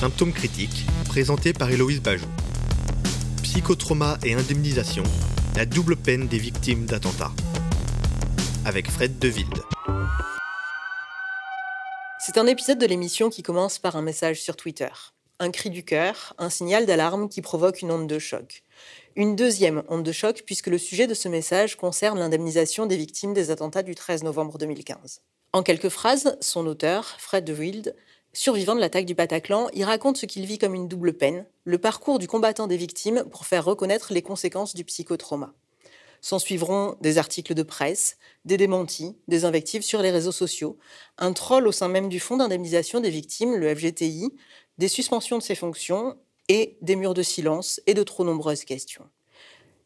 [0.00, 2.28] Symptômes critiques, présenté par Héloïse Bajou.
[3.42, 5.02] Psychotrauma et indemnisation,
[5.56, 7.32] la double peine des victimes d'attentats.
[8.64, 9.46] Avec Fred Deville.
[12.20, 14.86] C'est un épisode de l'émission qui commence par un message sur Twitter.
[15.40, 18.62] Un cri du cœur, un signal d'alarme qui provoque une onde de choc.
[19.16, 23.34] Une deuxième onde de choc puisque le sujet de ce message concerne l'indemnisation des victimes
[23.34, 25.22] des attentats du 13 novembre 2015.
[25.54, 27.96] En quelques phrases, son auteur, Fred De Wild,
[28.32, 31.78] survivant de l'attaque du Bataclan, y raconte ce qu'il vit comme une double peine, le
[31.78, 35.54] parcours du combattant des victimes pour faire reconnaître les conséquences du psychotrauma.
[36.20, 40.78] S'en suivront des articles de presse, des démentis, des invectives sur les réseaux sociaux,
[41.16, 44.34] un troll au sein même du Fonds d'indemnisation des victimes, le FGTI,
[44.78, 46.16] des suspensions de ses fonctions
[46.48, 49.08] et des murs de silence et de trop nombreuses questions.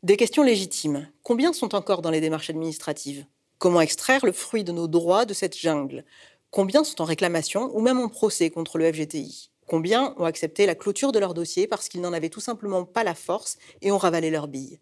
[0.03, 1.09] Des questions légitimes.
[1.23, 3.27] Combien sont encore dans les démarches administratives?
[3.59, 6.05] Comment extraire le fruit de nos droits de cette jungle?
[6.53, 10.75] Combien sont en réclamation ou même en procès contre le FGTI Combien ont accepté la
[10.75, 13.97] clôture de leur dossier parce qu'ils n'en avaient tout simplement pas la force et ont
[13.97, 14.79] ravalé leurs billes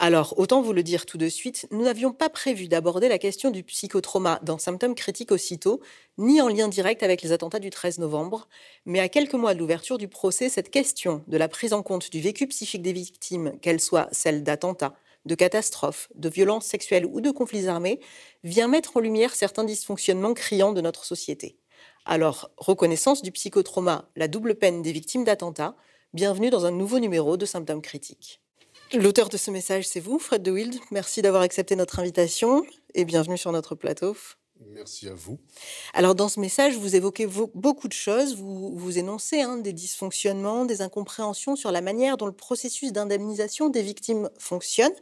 [0.00, 3.52] alors, autant vous le dire tout de suite, nous n'avions pas prévu d'aborder la question
[3.52, 5.80] du psychotrauma dans symptômes critiques aussitôt,
[6.18, 8.48] ni en lien direct avec les attentats du 13 novembre,
[8.86, 12.10] mais à quelques mois de l'ouverture du procès, cette question de la prise en compte
[12.10, 17.20] du vécu psychique des victimes, qu'elle soit celle d'attentats, de catastrophes, de violences sexuelles ou
[17.20, 18.00] de conflits armés,
[18.42, 21.58] vient mettre en lumière certains dysfonctionnements criants de notre société.
[22.04, 25.76] Alors, reconnaissance du psychotrauma, la double peine des victimes d'attentats,
[26.12, 28.42] bienvenue dans un nouveau numéro de Symptômes critiques.
[28.92, 30.74] L'auteur de ce message, c'est vous, Fred De Wild.
[30.90, 32.62] Merci d'avoir accepté notre invitation
[32.94, 34.14] et bienvenue sur notre plateau.
[34.70, 35.38] Merci à vous.
[35.94, 40.64] Alors dans ce message, vous évoquez beaucoup de choses, vous, vous énoncez hein, des dysfonctionnements,
[40.64, 44.92] des incompréhensions sur la manière dont le processus d'indemnisation des victimes fonctionne.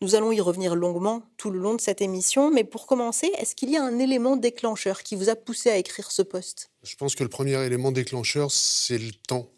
[0.00, 3.54] Nous allons y revenir longuement tout le long de cette émission, mais pour commencer, est-ce
[3.54, 6.70] qu'il y a un élément déclencheur qui vous a poussé à écrire ce poste?
[6.82, 9.48] Je pense que le premier élément déclencheur, c'est le temps.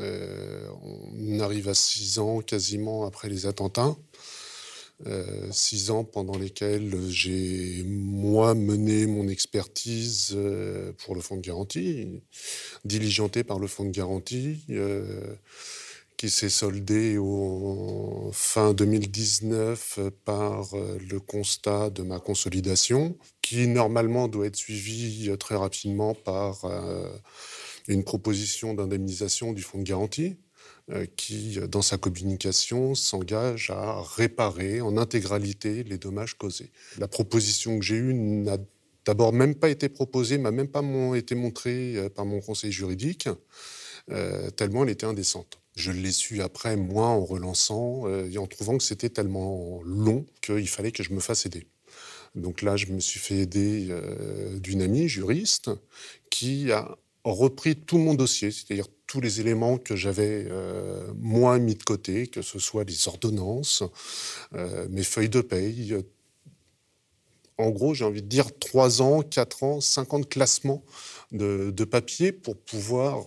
[0.00, 3.96] Euh, on arrive à six ans quasiment après les attentats.
[5.06, 11.42] Euh, six ans pendant lesquels j'ai, moi, mené mon expertise euh, pour le fonds de
[11.42, 12.22] garantie,
[12.84, 15.34] diligenté par le fonds de garantie, euh,
[16.16, 24.46] qui s'est soldé au fin 2019 par le constat de ma consolidation, qui normalement doit
[24.46, 26.64] être suivi très rapidement par
[27.88, 30.36] une proposition d'indemnisation du fonds de garantie.
[30.90, 36.70] Euh, qui, dans sa communication, s'engage à réparer en intégralité les dommages causés.
[36.98, 38.58] La proposition que j'ai eue n'a
[39.06, 40.82] d'abord même pas été proposée, m'a même pas
[41.16, 43.30] été montrée euh, par mon conseil juridique,
[44.10, 45.58] euh, tellement elle était indécente.
[45.74, 50.68] Je l'ai su après, moi, en relançant et en trouvant que c'était tellement long qu'il
[50.68, 51.66] fallait que je me fasse aider.
[52.34, 53.88] Donc là, je me suis fait aider
[54.60, 55.70] d'une amie juriste
[56.30, 61.74] qui a repris tout mon dossier, c'est-à-dire tous les éléments que j'avais euh, moins mis
[61.74, 63.82] de côté, que ce soit les ordonnances,
[64.54, 65.96] euh, mes feuilles de paye.
[67.56, 70.84] En gros, j'ai envie de dire 3 ans, 4 ans, 50 classements
[71.32, 73.26] de, de papier pour pouvoir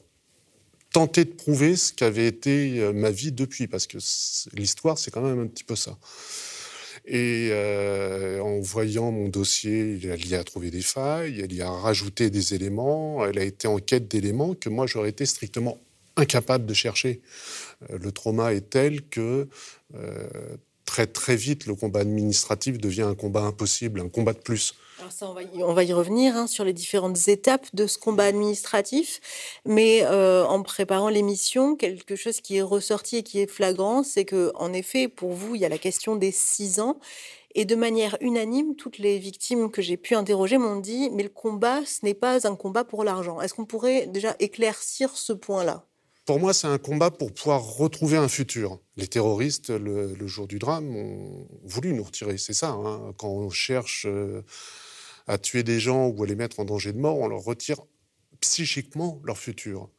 [0.92, 3.98] tenter de prouver ce qu'avait été euh, ma vie depuis, parce que
[4.54, 5.98] l'histoire, c'est quand même un petit peu ça.
[7.10, 11.70] Et euh, en voyant mon dossier, elle y a trouvé des failles, elle y a
[11.70, 15.80] rajouté des éléments, elle a été en quête d'éléments que moi j'aurais été strictement
[16.18, 17.22] incapable de chercher.
[17.90, 19.48] Euh, le trauma est tel que
[19.96, 20.28] euh,
[20.84, 24.76] très très vite le combat administratif devient un combat impossible, un combat de plus.
[25.00, 29.20] Alors ça, on va y, revenir hein, sur les différentes étapes de ce combat administratif.
[29.64, 34.26] Mais euh, en préparant l'émission, quelque chose qui est ressorti et qui est flagrant, c'est
[34.26, 36.98] que, en effet, pour vous, il y a la question des six ans.
[37.54, 41.30] Et de manière unanime, toutes les victimes que j'ai pu interroger m'ont dit, mais le
[41.30, 43.40] combat, ce n'est pas un combat pour l'argent.
[43.40, 45.86] Est-ce qu'on pourrait déjà éclaircir ce point-là?
[46.26, 48.80] Pour moi, c'est un combat pour pouvoir retrouver un futur.
[48.98, 52.38] Les terroristes, le, jour du drame, ont voulu nous retirer.
[52.38, 52.72] C'est ça.
[52.72, 53.14] Hein.
[53.18, 54.44] Quand on cherche euh,
[55.28, 57.82] à tuer des gens ou à les mettre en danger de mort, on leur retire
[58.40, 59.90] psychiquement leur futur.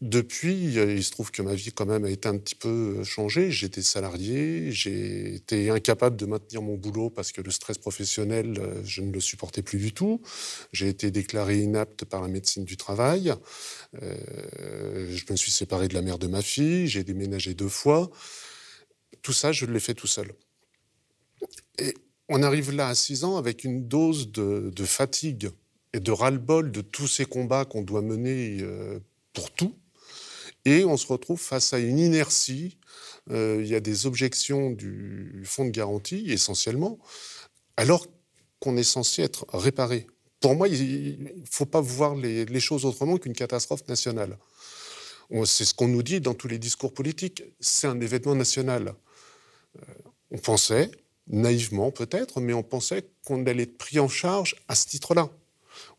[0.00, 3.50] Depuis, il se trouve que ma vie quand même a été un petit peu changée.
[3.50, 8.80] J'étais salarié, j'ai été incapable de maintenir mon boulot parce que le stress professionnel, euh,
[8.84, 10.22] je ne le supportais plus du tout.
[10.72, 13.34] J'ai été déclaré inapte par la médecine du travail.
[14.00, 18.08] Euh, je me suis séparé de la mère de ma fille, j'ai déménagé deux fois.
[19.22, 20.32] Tout ça, je l'ai fait tout seul.
[21.78, 21.94] Et
[22.28, 25.50] on arrive là à 6 ans avec une dose de, fatigue
[25.92, 28.98] et de ras-le-bol de tous ces combats qu'on doit mener euh,
[29.32, 29.74] pour tout.
[30.64, 32.76] Et on se retrouve face à une inertie.
[33.30, 36.98] Euh, il y a des objections du fonds de garantie, essentiellement,
[37.76, 38.06] alors
[38.60, 40.06] qu'on est censé être réparé
[40.40, 44.38] pour moi, il ne faut pas voir les, choses autrement qu'une catastrophe nationale.
[45.44, 47.42] C'est ce qu'on nous dit dans tous les discours politiques.
[47.60, 48.94] C'est un événement national.
[49.76, 49.94] Euh,
[50.30, 50.90] on pensait,
[51.28, 55.28] naïvement peut-être, mais on pensait qu'on allait être pris en charge à ce titre-là.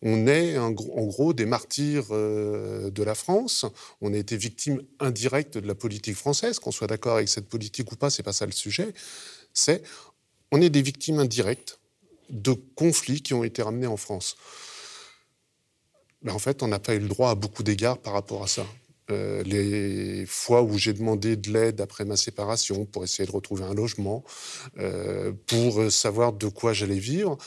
[0.02, 3.66] On est en gros des martyrs euh, de la France.
[4.02, 6.60] On a été victime indirecte de la politique française.
[6.60, 8.94] Qu'on soit d'accord avec cette politique ou pas, c'est pas ça le sujet.
[9.54, 9.84] C'est
[10.52, 11.80] on est des victimes indirectes
[12.30, 14.38] de conflits qui ont été ramenés en France.
[16.22, 18.48] Mais en fait, on n'a pas eu le droit à beaucoup d'égards par rapport à
[18.48, 18.66] ça.
[19.12, 23.64] Euh, les fois où j'ai demandé de l'aide après ma séparation pour essayer de retrouver
[23.64, 24.24] un logement,
[24.78, 27.38] euh, pour savoir de quoi j'allais vivre,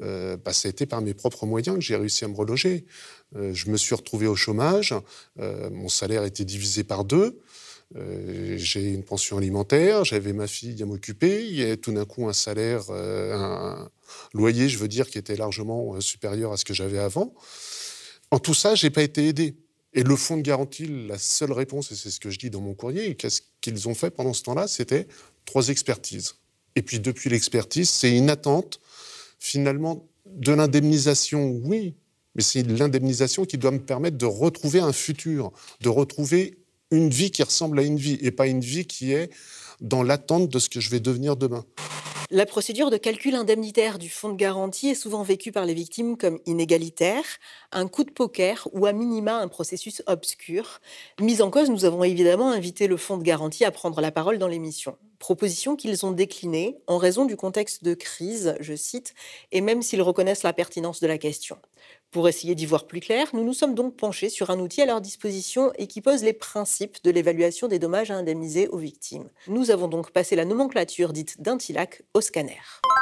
[0.00, 2.84] euh, bah, ça a été par mes propres moyens que j'ai réussi à me reloger.
[3.34, 4.94] je me suis retrouvé au chômage,
[5.36, 7.40] mon salaire était divisé par deux.
[8.56, 12.26] j'ai une pension alimentaire, j'avais ma fille à m'occuper, il y a tout d'un coup
[12.26, 13.90] un salaire, un
[14.32, 17.34] loyer, je veux dire, qui était largement supérieur à ce que j'avais avant.
[18.30, 19.56] En tout ça, j'ai pas été aidé.
[19.94, 22.60] Et le fonds de garantie, la seule réponse, et c'est ce que je dis dans
[22.60, 25.06] mon courrier, qu'est-ce qu'ils ont fait pendant ce temps-là, c'était
[25.44, 26.34] trois expertises.
[26.76, 28.80] Et puis depuis l'expertise, c'est une attente,
[29.38, 31.94] finalement, de l'indemnisation, oui,
[32.34, 36.58] mais c'est l'indemnisation qui doit me permettre de retrouver un futur, de retrouver
[36.90, 39.30] une vie qui ressemble à une vie, et pas une vie qui est
[39.80, 41.64] dans l'attente de ce que je vais devenir demain.
[42.30, 46.18] La procédure de calcul indemnitaire du fonds de garantie est souvent vécue par les victimes
[46.18, 47.24] comme inégalitaire,
[47.72, 50.80] un coup de poker ou à minima un processus obscur.
[51.20, 54.36] Mise en cause, nous avons évidemment invité le fonds de garantie à prendre la parole
[54.36, 54.98] dans l'émission.
[55.18, 59.14] Proposition qu'ils ont déclinée en raison du contexte de crise, je cite,
[59.50, 61.58] et même s'ils reconnaissent la pertinence de la question.
[62.10, 64.86] Pour essayer d'y voir plus clair, nous nous sommes donc penchés sur un outil à
[64.86, 69.28] leur disposition et qui pose les principes de l'évaluation des dommages à indemniser aux victimes.
[69.48, 72.60] Nous avons donc passé la nomenclature dite d'Intilac au scanner.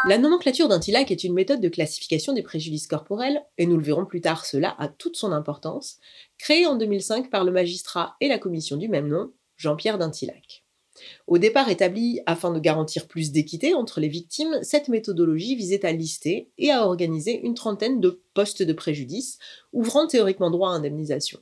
[0.08, 4.06] La nomenclature d'Intilac est une méthode de classification des préjudices corporels, et nous le verrons
[4.06, 5.98] plus tard, cela a toute son importance,
[6.38, 10.65] créée en 2005 par le magistrat et la commission du même nom, Jean-Pierre d'Intilac.
[11.26, 15.92] Au départ établie afin de garantir plus d'équité entre les victimes, cette méthodologie visait à
[15.92, 19.38] lister et à organiser une trentaine de postes de préjudice,
[19.72, 21.40] ouvrant théoriquement droit à indemnisation.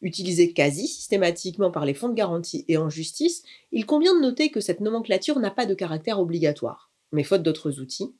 [0.00, 3.42] Utilisée quasi systématiquement par les fonds de garantie et en justice,
[3.72, 6.90] il convient de noter que cette nomenclature n'a pas de caractère obligatoire.
[7.12, 8.14] Mais faute d'autres outils,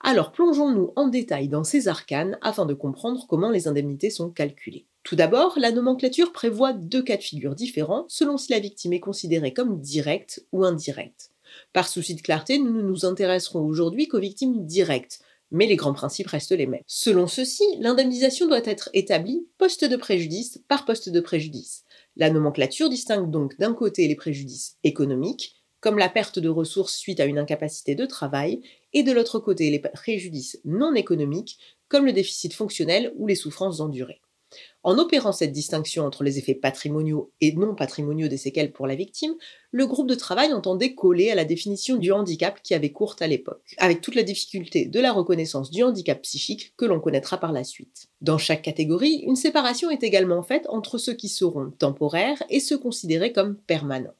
[0.00, 4.86] alors plongeons-nous en détail dans ces arcanes afin de comprendre comment les indemnités sont calculées.
[5.04, 9.00] Tout d'abord, la nomenclature prévoit deux cas de figure différents selon si la victime est
[9.00, 11.30] considérée comme directe ou indirecte.
[11.72, 15.20] Par souci de clarté, nous ne nous intéresserons aujourd'hui qu'aux victimes directes,
[15.50, 16.82] mais les grands principes restent les mêmes.
[16.86, 21.84] Selon ceci, l'indemnisation doit être établie poste de préjudice par poste de préjudice.
[22.16, 27.20] La nomenclature distingue donc d'un côté les préjudices économiques, comme la perte de ressources suite
[27.20, 28.60] à une incapacité de travail,
[28.92, 31.58] et de l'autre côté les préjudices non économiques,
[31.88, 34.22] comme le déficit fonctionnel ou les souffrances endurées.
[34.84, 38.96] En opérant cette distinction entre les effets patrimoniaux et non patrimoniaux des séquelles pour la
[38.96, 39.34] victime,
[39.70, 43.28] le groupe de travail entendait coller à la définition du handicap qui avait courte à
[43.28, 47.52] l'époque, avec toute la difficulté de la reconnaissance du handicap psychique que l'on connaîtra par
[47.52, 48.08] la suite.
[48.20, 52.78] Dans chaque catégorie, une séparation est également faite entre ceux qui seront temporaires et ceux
[52.78, 54.14] considérés comme permanents.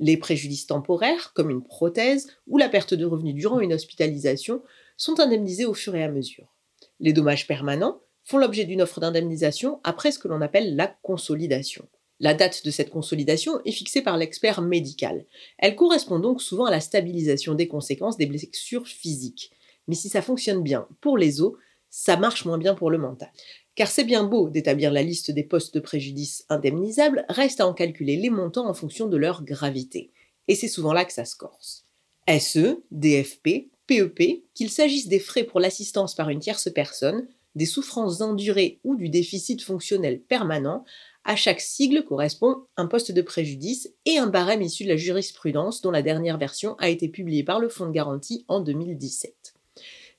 [0.00, 4.62] Les préjudices temporaires, comme une prothèse ou la perte de revenus durant une hospitalisation,
[4.96, 6.54] sont indemnisés au fur et à mesure.
[7.00, 11.88] Les dommages permanents font l'objet d'une offre d'indemnisation après ce que l'on appelle la consolidation.
[12.20, 15.24] La date de cette consolidation est fixée par l'expert médical.
[15.56, 19.50] Elle correspond donc souvent à la stabilisation des conséquences des blessures physiques.
[19.86, 21.54] Mais si ça fonctionne bien pour les os,
[21.88, 23.30] ça marche moins bien pour le mental.
[23.74, 27.72] Car c'est bien beau d'établir la liste des postes de préjudice indemnisables, reste à en
[27.72, 30.12] calculer les montants en fonction de leur gravité.
[30.48, 31.86] Et c'est souvent là que ça se corse.
[32.28, 37.26] SE, DFP, PEP, qu'il s'agisse des frais pour l'assistance par une tierce personne,
[37.58, 40.84] des souffrances endurées ou du déficit fonctionnel permanent,
[41.24, 45.82] à chaque sigle correspond un poste de préjudice et un barème issu de la jurisprudence
[45.82, 49.52] dont la dernière version a été publiée par le Fonds de garantie en 2017.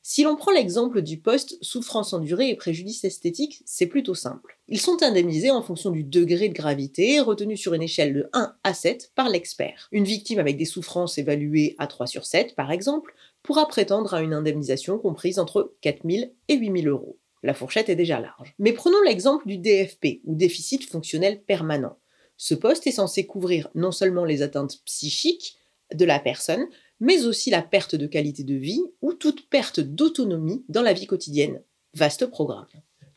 [0.02, 4.58] Si l'on prend l'exemple du poste souffrance endurée et préjudice esthétique, c'est plutôt simple.
[4.68, 8.56] Ils sont indemnisés en fonction du degré de gravité, retenu sur une échelle de 1
[8.64, 9.88] à 7 par l'expert.
[9.92, 14.22] Une victime avec des souffrances évaluées à 3 sur 7, par exemple, pourra prétendre à
[14.22, 17.18] une indemnisation comprise entre 4 000 et 8 000 euros.
[17.44, 18.54] La fourchette est déjà large.
[18.60, 21.98] Mais prenons l'exemple du DFP, ou déficit fonctionnel permanent.
[22.38, 25.58] Ce poste est censé couvrir non seulement les atteintes psychiques
[25.94, 26.68] de la personne,
[27.00, 31.08] mais aussi la perte de qualité de vie ou toute perte d'autonomie dans la vie
[31.08, 31.62] quotidienne.
[31.94, 32.68] Vaste programme.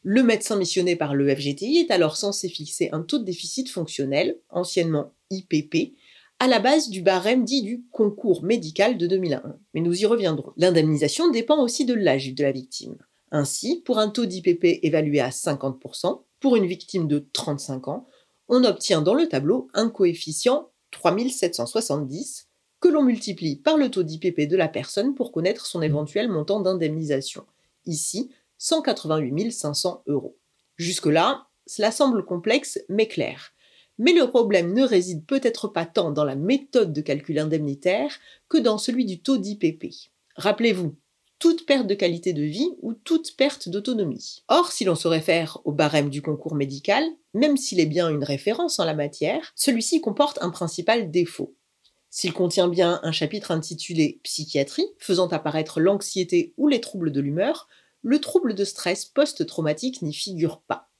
[0.02, 4.38] Le médecin missionné par le FGTI est alors censé fixer un taux de déficit fonctionnel,
[4.50, 5.94] anciennement IPP,
[6.40, 9.56] à la base du barème dit du concours médical de 2001.
[9.74, 10.52] Mais nous y reviendrons.
[10.56, 12.96] L'indemnisation dépend aussi de l'âge de la victime.
[13.34, 18.06] Ainsi, pour un taux d'IPP évalué à 50%, pour une victime de 35 ans,
[18.48, 22.48] on obtient dans le tableau un coefficient 3770
[22.80, 26.60] que l'on multiplie par le taux d'IPP de la personne pour connaître son éventuel montant
[26.60, 27.46] d'indemnisation.
[27.86, 30.36] Ici, 188 500 euros.
[30.76, 33.52] Jusque-là, cela semble complexe mais clair.
[33.98, 38.14] Mais le problème ne réside peut-être pas tant dans la méthode de calcul indemnitaire
[38.50, 39.86] que dans celui du taux d'IPP.
[40.36, 40.96] Rappelez-vous,
[41.42, 44.44] toute perte de qualité de vie ou toute perte d'autonomie.
[44.46, 47.02] Or, si l'on se réfère au barème du concours médical,
[47.34, 51.56] même s'il est bien une référence en la matière, celui-ci comporte un principal défaut.
[52.10, 57.66] S'il contient bien un chapitre intitulé Psychiatrie, faisant apparaître l'anxiété ou les troubles de l'humeur,
[58.02, 60.90] le trouble de stress post-traumatique n'y figure pas.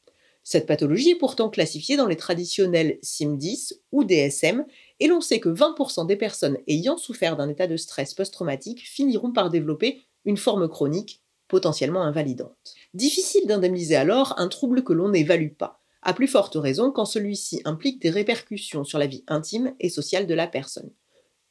[0.43, 4.67] Cette pathologie est pourtant classifiée dans les traditionnels SIM10 ou DSM,
[4.99, 9.31] et l'on sait que 20% des personnes ayant souffert d'un état de stress post-traumatique finiront
[9.31, 12.75] par développer une forme chronique potentiellement invalidante.
[12.95, 17.61] Difficile d'indemniser alors un trouble que l'on n'évalue pas, à plus forte raison quand celui-ci
[17.65, 20.91] implique des répercussions sur la vie intime et sociale de la personne.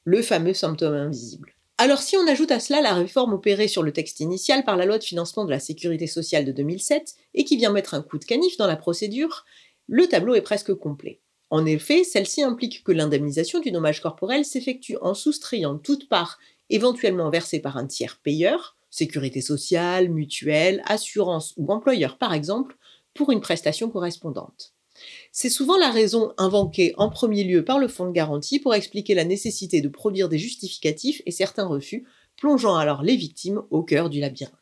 [0.03, 1.53] Le fameux symptôme invisible.
[1.77, 4.85] Alors si on ajoute à cela la réforme opérée sur le texte initial par la
[4.85, 8.19] loi de financement de la sécurité sociale de 2007 et qui vient mettre un coup
[8.19, 9.45] de canif dans la procédure,
[9.87, 11.21] le tableau est presque complet.
[11.49, 16.39] En effet, celle-ci implique que l'indemnisation du dommage corporel s'effectue en soustrayant toute part
[16.71, 22.77] éventuellement versé par un tiers payeur, sécurité sociale, mutuelle, assurance ou employeur par exemple,
[23.13, 24.73] pour une prestation correspondante.
[25.31, 29.15] C'est souvent la raison invoquée en premier lieu par le fonds de garantie pour expliquer
[29.15, 32.05] la nécessité de produire des justificatifs et certains refus,
[32.37, 34.55] plongeant alors les victimes au cœur du labyrinthe.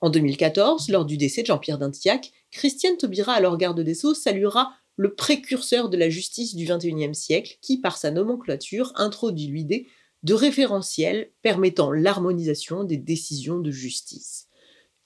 [0.00, 4.72] En 2014, lors du décès de Jean-Pierre Dintiac, Christiane Taubira, alors garde des Sceaux, saluera
[4.96, 9.88] le précurseur de la justice du XXIe siècle qui, par sa nomenclature, introduit l'idée
[10.24, 14.48] de référentiels permettant l'harmonisation des décisions de justice.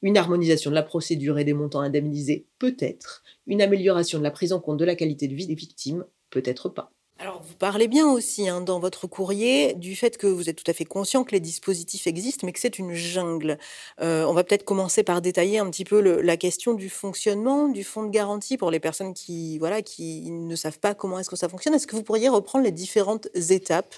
[0.00, 3.24] Une harmonisation de la procédure et des montants indemnisés, peut-être.
[3.48, 6.68] Une amélioration de la prise en compte de la qualité de vie des victimes, peut-être
[6.68, 6.92] pas.
[7.20, 10.70] Alors, vous parlez bien aussi hein, dans votre courrier du fait que vous êtes tout
[10.70, 13.58] à fait conscient que les dispositifs existent, mais que c'est une jungle.
[14.00, 17.82] Euh, on va peut-être commencer par détailler un petit peu la question du fonctionnement du
[17.82, 21.34] fonds de garantie pour les personnes qui, voilà, qui ne savent pas comment est-ce que
[21.34, 21.74] ça fonctionne.
[21.74, 23.96] Est-ce que vous pourriez reprendre les différentes étapes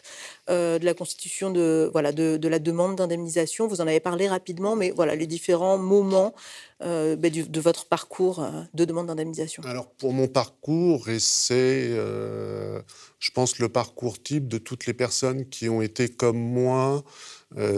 [0.49, 3.67] euh, de la constitution de, voilà, de, de la demande d'indemnisation?
[3.67, 6.33] Vous en avez parlé rapidement, mais voilà, les différents moments
[6.83, 11.89] euh, ben, de votre parcours euh, de demande d'indemnisation Alors pour mon parcours, et c'est,
[11.91, 12.81] euh,
[13.19, 17.05] je pense, le parcours type de toutes les personnes qui ont été comme moi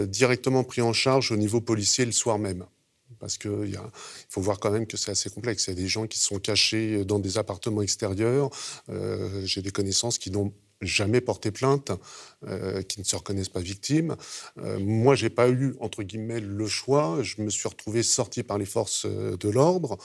[0.07, 2.63] directement pris en charge au niveau policier le soir même
[3.19, 3.79] parce qu'il
[4.29, 5.65] faut voir quand même que c'est assez complexe.
[5.65, 8.51] Il y a des gens qui sont cachés dans des appartements extérieurs.
[9.45, 10.53] J'ai des connaissances qui n'ont
[10.85, 11.91] jamais porté plainte,
[12.47, 14.15] euh, qui ne se reconnaissent pas victimes.
[14.57, 17.19] Euh, moi, j'ai pas eu entre guillemets le choix.
[17.21, 19.97] Je me suis retrouvé sorti par les forces euh, de l'ordre.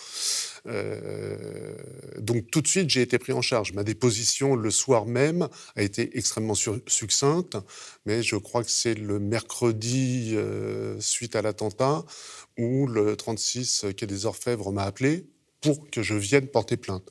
[2.18, 3.73] donc tout de suite, j'ai été pris en charge.
[3.73, 7.56] Ma déposition le soir même a été extrêmement succincte,
[8.06, 10.37] mais je crois que c'est le mercredi
[11.00, 12.04] suite à l'attentat
[12.58, 15.26] où le 36 quai des Orfèvres m'a appelé
[15.61, 17.11] pour que je vienne porter plainte.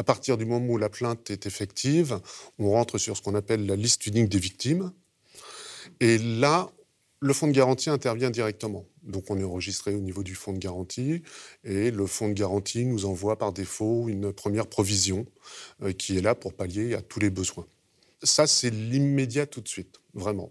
[0.00, 2.20] À partir du moment où la plainte est effective,
[2.58, 4.92] on rentre sur ce qu'on appelle la liste unique des victimes.
[6.00, 6.70] Et là,
[7.20, 8.86] le fonds de garantie intervient directement.
[9.02, 11.22] Donc on est enregistré au niveau du fonds de garantie
[11.64, 15.26] et le fonds de garantie nous envoie par défaut une première provision
[15.82, 17.66] euh, qui est là pour pallier à tous les besoins.
[18.22, 20.50] Ça, c'est l'immédiat tout de suite, vraiment.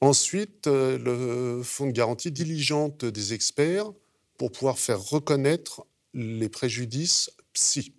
[0.00, 3.90] Ensuite, euh, le fonds de garantie diligente des experts
[4.36, 7.92] pour pouvoir faire reconnaître les préjudices psy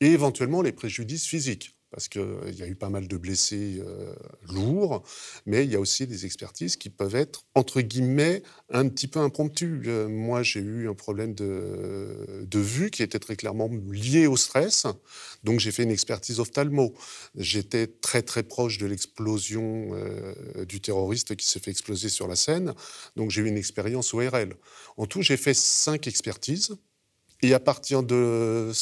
[0.00, 3.80] et éventuellement les préjudices physiques parce qu'il euh, y a eu pas mal de blessés
[3.80, 4.14] euh,
[4.52, 5.02] lourds,
[5.46, 9.20] mais il y a aussi des expertises qui peuvent être, entre guillemets, un petit peu
[9.20, 9.82] impromptues.
[9.86, 14.36] Euh, moi, j'ai eu un problème de, de, vue qui était très clairement lié au
[14.36, 14.86] stress,
[15.44, 16.94] donc j'ai fait une expertise ophtalmo.
[17.36, 19.90] J'étais très très proche de l'explosion
[20.66, 22.74] du terroriste qui s'est fait exploser sur la scène,
[23.16, 24.56] donc j'ai eu une expérience ORL.
[24.96, 26.76] En tout, j'ai fait cinq expertises
[27.42, 28.72] et à partir de,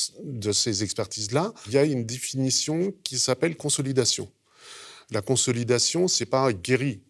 [0.53, 4.31] ces expertises-là, il y a une définition qui s'appelle consolidation.
[5.11, 7.03] La consolidation, c'est pas guéri,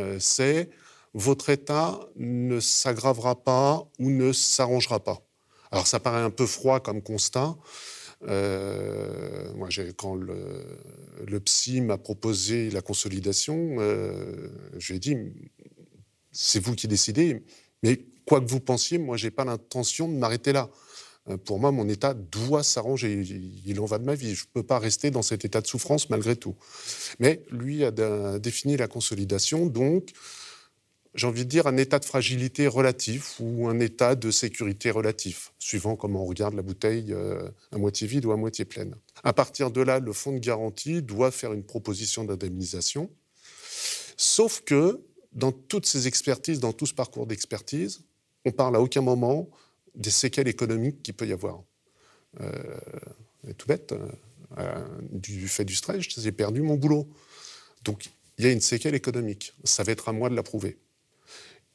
[0.00, 0.70] euh, c'est
[1.12, 5.22] votre état ne s'aggravera pas ou ne s'arrangera pas.
[5.70, 7.56] Alors ça paraît un peu froid comme constat.
[8.26, 9.52] Euh,
[9.96, 14.48] quand le, psy m'a proposé la consolidation, euh,
[14.78, 15.16] je lui ai dit
[16.32, 17.44] c'est vous qui décidez,
[17.82, 20.70] mais quoi que vous pensiez, moi, j'ai pas l'intention de m'arrêter là.
[21.28, 23.24] Euh, pour moi, mon état doit s'arranger.
[23.64, 24.34] Il en va de ma vie.
[24.34, 26.54] Je ne peux pas rester dans cet état de souffrance malgré tout.
[27.18, 27.90] Mais lui a
[28.38, 29.66] défini la consolidation.
[29.66, 30.10] Donc,
[31.14, 35.52] j'ai envie de dire, un état de fragilité relatif ou un état de sécurité relatif,
[35.58, 38.96] suivant comment on regarde la bouteille euh, à moitié vide ou à moitié pleine.
[39.22, 43.10] À partir de là, le fonds de garantie doit faire une proposition d'indemnisation,
[44.16, 45.00] sauf que
[45.32, 48.02] dans toutes ces expertises, dans tout ce parcours d'expertise,
[48.44, 49.48] on parle à aucun moment
[49.94, 51.62] des séquelles économiques qu'il peut y avoir.
[52.40, 52.52] Euh,
[53.56, 54.08] tout bête, euh,
[54.58, 57.08] euh, du fait du stress, j'ai perdu mon boulot.
[57.84, 59.52] Donc il y a une séquelle économique.
[59.64, 60.78] Ça va être à moi de la prouver.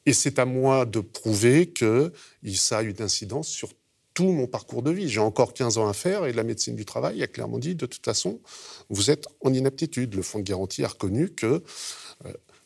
[0.06, 2.12] Et c'est à moi de prouver que
[2.54, 3.70] ça a une incidence sur
[4.14, 5.08] tout mon parcours de vie.
[5.08, 7.86] J'ai encore 15 ans à faire et la médecine du travail a clairement dit de
[7.86, 8.40] toute façon,
[8.88, 10.14] vous êtes en inaptitude.
[10.14, 11.62] Le fonds de garantie a reconnu que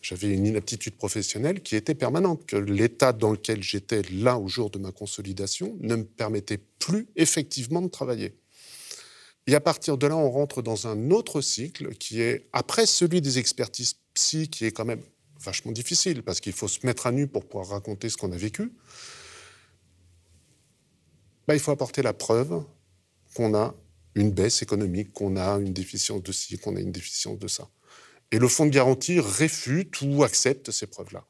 [0.04, 4.68] j'avais une inaptitude professionnelle qui était permanente, que l'état dans lequel j'étais là au jour
[4.68, 8.36] de ma consolidation ne me permettait plus effectivement de travailler.
[9.46, 13.22] Et à partir de là, on rentre dans un autre cycle qui est, après celui
[13.22, 15.00] des expertises psy, qui est quand même
[15.40, 18.36] vachement difficile, parce qu'il faut se mettre à nu pour pouvoir raconter ce qu'on a
[18.36, 18.72] vécu,
[21.48, 22.62] bah, il faut apporter la preuve
[23.34, 23.74] qu'on a
[24.14, 27.70] une baisse économique, qu'on a une déficience de ci, qu'on a une déficience de ça.
[28.32, 31.24] Et le fonds de garantie réfute ou accepte ces preuves-là.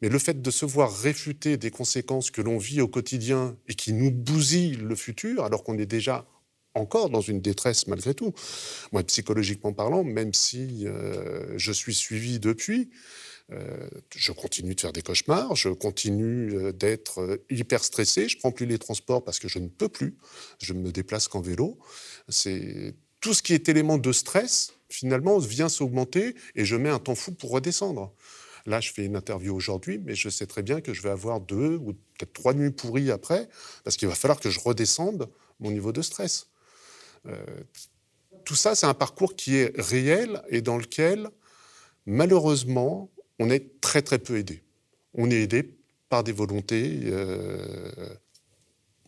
[0.00, 3.74] Mais le fait de se voir réfuter des conséquences que l'on vit au quotidien et
[3.74, 6.26] qui nous bousillent le futur, alors qu'on est déjà
[6.74, 8.32] encore dans une détresse malgré tout.
[8.92, 12.90] Moi, psychologiquement parlant, même si euh, je suis suivi depuis,
[13.50, 18.52] euh, je continue de faire des cauchemars, je continue euh, d'être hyper stressé, je prends
[18.52, 20.16] plus les transports parce que je ne peux plus,
[20.60, 21.78] je ne me déplace qu'en vélo.
[22.28, 26.98] C'est tout ce qui est élément de stress finalement vient s'augmenter et je mets un
[26.98, 28.12] temps fou pour redescendre.
[28.66, 31.40] Là, je fais une interview aujourd'hui, mais je sais très bien que je vais avoir
[31.40, 33.48] deux ou peut-être trois nuits pourries après,
[33.84, 35.30] parce qu'il va falloir que je redescende
[35.60, 36.48] mon niveau de stress.
[37.26, 37.36] Euh,
[38.44, 41.28] tout ça, c'est un parcours qui est réel et dans lequel,
[42.06, 44.62] malheureusement, on est très très peu aidé.
[45.14, 45.78] On est aidé
[46.08, 47.90] par des volontés euh,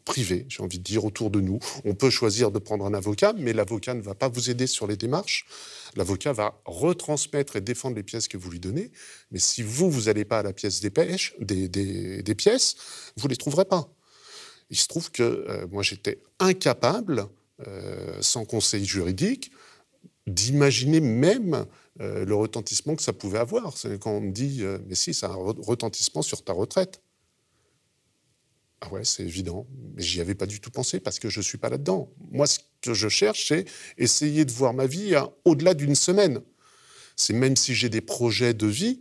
[0.04, 1.58] privées, j'ai envie de dire, autour de nous.
[1.84, 4.86] On peut choisir de prendre un avocat, mais l'avocat ne va pas vous aider sur
[4.86, 5.46] les démarches.
[5.96, 8.90] L'avocat va retransmettre et défendre les pièces que vous lui donnez,
[9.30, 12.76] mais si vous, vous n'allez pas à la pièce des, pêches, des, pièces,
[13.16, 13.88] vous ne les trouverez pas.
[14.70, 17.26] Il se trouve que euh, moi, j'étais incapable
[17.66, 19.50] euh, sans conseil juridique,
[20.26, 21.66] d'imaginer même
[22.00, 23.74] euh, le retentissement que ça pouvait avoir.
[24.00, 27.00] Quand on me dit, mais si, ça a un retentissement sur ta retraite.
[28.80, 31.58] Ah ouais, c'est évident, mais j'y avais pas du tout pensé parce que je suis
[31.58, 32.10] pas là-dedans.
[32.30, 33.66] Moi, ce que je cherche, c'est
[33.98, 35.14] essayer de voir ma vie
[35.44, 36.40] au-delà d'une semaine.
[37.14, 39.00] C'est même si j'ai des projets de vie,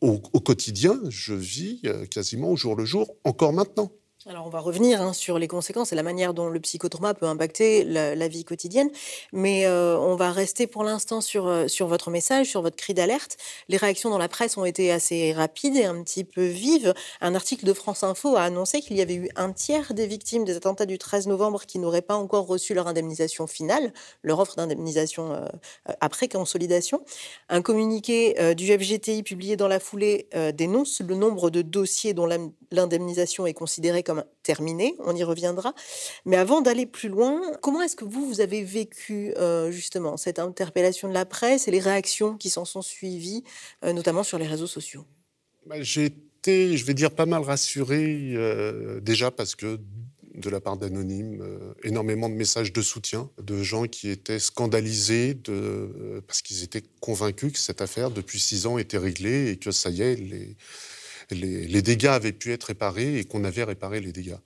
[0.00, 3.90] au, quotidien, je vis quasiment au jour le jour, encore maintenant.
[4.26, 7.26] Alors on va revenir hein, sur les conséquences et la manière dont le psychotrauma peut
[7.26, 8.88] impacter la, vie quotidienne,
[9.34, 12.94] mais euh, on va rester pour l'instant sur, euh, sur votre message, sur votre cri
[12.94, 13.36] d'alerte.
[13.68, 16.94] Les réactions dans la presse ont été assez rapides et un petit peu vives.
[17.20, 20.46] Un article de France Info a annoncé qu'il y avait eu un tiers des victimes
[20.46, 24.56] des attentats du 13 novembre qui n'auraient pas encore reçu leur indemnisation finale, leur offre
[24.56, 25.46] d'indemnisation euh,
[26.00, 27.04] après consolidation.
[27.50, 32.26] Un communiqué du FGTI publié dans la foulée dénonce le nombre de dossiers dont
[32.70, 35.74] l'indemnisation est considérée comme terminé, on y reviendra.
[36.24, 40.38] Mais avant d'aller plus loin, comment est-ce que vous, vous avez vécu euh, justement cette
[40.38, 43.44] interpellation de la presse et les réactions qui s'en sont suivies,
[43.84, 45.04] euh, notamment sur les réseaux sociaux?
[45.66, 49.80] Bah, J'ai été, je vais dire, pas mal rassuré, euh, déjà parce que
[50.34, 51.44] de la part d'anonymes,
[51.84, 55.38] énormément de messages de soutien, de gens qui étaient scandalisés
[56.26, 59.90] parce qu'ils étaient convaincus que cette affaire, depuis six ans, était réglée et que ça
[59.90, 60.56] y est, les,
[61.30, 64.36] les, dégâts avaient pu être réparés et qu'on avait réparé les dégâts.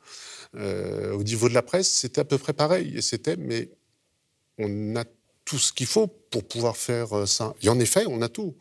[0.55, 2.97] Euh, au niveau de la presse, c'était à peu près pareil.
[2.97, 3.71] Et c'était, mais
[4.59, 5.05] on a
[5.45, 7.55] tout ce qu'il faut pour pouvoir faire euh, ça.
[7.63, 8.57] Et en effet, on a tout.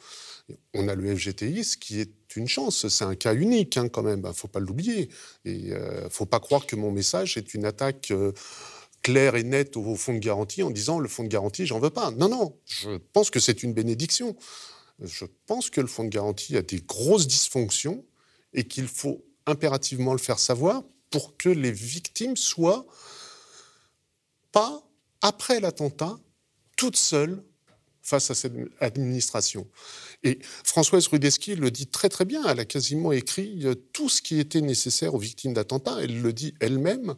[0.73, 2.87] On a le FGTI, ce qui est une chance.
[2.87, 4.21] C'est un cas unique hein, quand même.
[4.23, 5.09] Il ne faut pas l'oublier.
[5.43, 8.13] Et il euh, ne faut pas croire que mon message est une attaque.
[9.03, 11.91] claire et nette au fonds de garantie en disant le fonds de garantie, j'en veux
[11.91, 12.11] pas.
[12.11, 14.35] Non, non, je pense que c'est une bénédiction.
[15.01, 18.03] Je pense que le fonds de garantie a des grosses dysfonctions
[18.53, 22.85] et qu'il faut impérativement le faire savoir pour que les victimes soient
[24.51, 24.83] pas,
[25.21, 26.19] après l'attentat,
[26.75, 27.43] toutes seules
[28.01, 29.67] face à cette administration.
[30.23, 34.39] Et Françoise Rudesky le dit très très bien, elle a quasiment écrit tout ce qui
[34.39, 37.15] était nécessaire aux victimes d'attentats, elle le dit elle-même,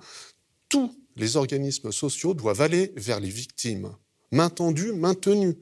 [0.67, 3.95] tous les organismes sociaux doivent aller vers les victimes,
[4.31, 5.57] main tendue, main tenue.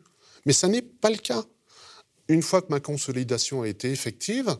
[0.45, 1.43] Mais ça n'est pas le cas
[2.29, 4.57] une fois que ma consolidation a été effective,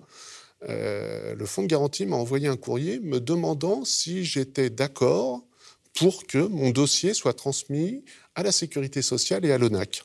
[0.64, 5.46] euh, le fonds de garantie m'a envoyé un courrier me demandant si j'étais d'accord
[5.94, 8.04] pour que mon dossier soit transmis
[8.36, 10.04] à la sécurité sociale et à l'ONAC.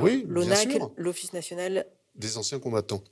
[0.00, 3.02] oui, l'ONAC, l'Office national des anciens combattants.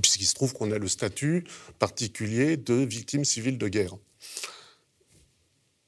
[0.00, 1.44] puisqu'il se trouve qu'on a le statut
[1.78, 3.96] particulier de victime civile de guerre.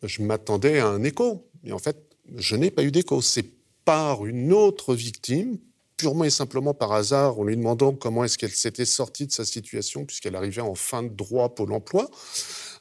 [0.03, 1.97] Je m'attendais à un écho, mais en fait,
[2.37, 3.23] je n'ai pas eu d'écho.
[3.23, 3.47] C'est
[3.85, 5.59] par une autre victime,
[5.97, 9.45] purement et simplement par hasard, en lui demandant comment est-ce qu'elle s'était sortie de sa
[9.45, 12.11] situation, puisqu'elle arrivait en fin de droit Pôle emploi,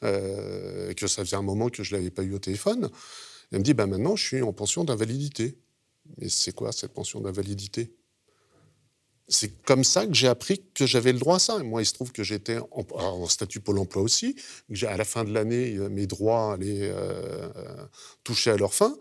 [0.04, 2.90] euh, que ça faisait un moment que je ne l'avais pas eu au téléphone.
[3.52, 5.58] Elle me dit, ben maintenant, je suis en pension d'invalidité.
[6.18, 7.96] Mais c'est quoi cette pension d'invalidité?
[9.30, 11.60] C'est comme ça que j'ai appris que j'avais le droit à ça.
[11.60, 14.36] Et moi, il se trouve que j'étais en, statut Pôle emploi aussi,
[14.82, 17.48] à la fin de l'année, euh, mes droits allaient euh,
[18.24, 18.98] toucher à leur fin.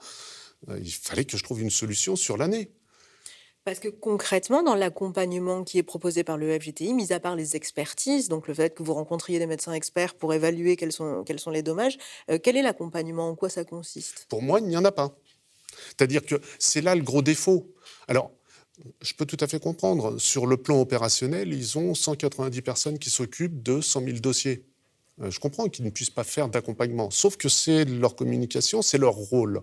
[0.79, 2.71] Il fallait que je trouve une solution sur l'année.
[3.65, 7.55] Parce que concrètement, dans l'accompagnement qui est proposé par le FGTI, mis à part les
[7.55, 11.39] expertises, donc le fait que vous rencontriez des médecins experts pour évaluer quels sont, quels
[11.39, 11.97] sont les dommages,
[12.43, 13.29] quel est l'accompagnement?
[13.29, 14.27] En quoi ça consiste?
[14.29, 15.17] Pour moi, il n'y en a pas.
[15.87, 17.73] C'est-à-dire que c'est là le gros défaut.
[18.09, 18.33] Alors,
[19.01, 20.19] je peux tout à fait comprendre.
[20.19, 24.65] Sur le plan opérationnel, ils ont 190 personnes qui s'occupent de 100 000 dossiers.
[25.21, 28.99] Euh, je comprends qu'ils ne puissent pas faire d'accompagnement, sauf que c'est leur communication, c'est
[28.99, 29.63] leur rôle.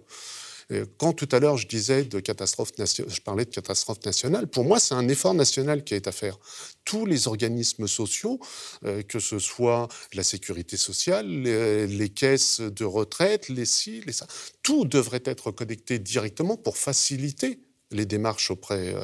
[0.97, 5.83] Quand tout à l'heure je parlais de catastrophe nationale, pour moi c'est un effort national
[5.83, 6.37] qui est à faire.
[6.85, 8.39] Tous les organismes sociaux,
[8.85, 14.27] euh, que ce soit la sécurité sociale, les, caisses de retraite, les CIL, les ça,
[14.61, 17.59] tout devrait être connecté directement pour faciliter
[17.91, 19.03] les démarches auprès euh,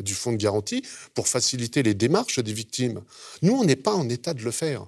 [0.00, 0.82] du fonds de garantie
[1.14, 3.02] pour faciliter les démarches des victimes.
[3.42, 4.86] Nous, on n'est pas en état de le faire.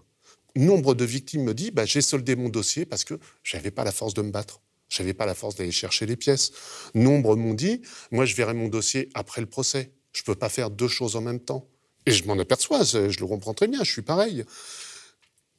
[0.57, 3.85] Nombre de victimes me disent bah, j'ai soldé mon dossier parce que je n'avais pas
[3.85, 4.61] la force de me battre.
[4.91, 6.53] Je n'avais pas la force d'aller chercher les pièces.
[6.95, 9.93] Nombre m'ont dit moi, je verrai mon dossier après le procès.
[10.13, 11.67] Je ne peux pas faire deux choses en même temps.
[12.05, 14.45] Et je m'en aperçois, je le comprends très bien, je suis pareil.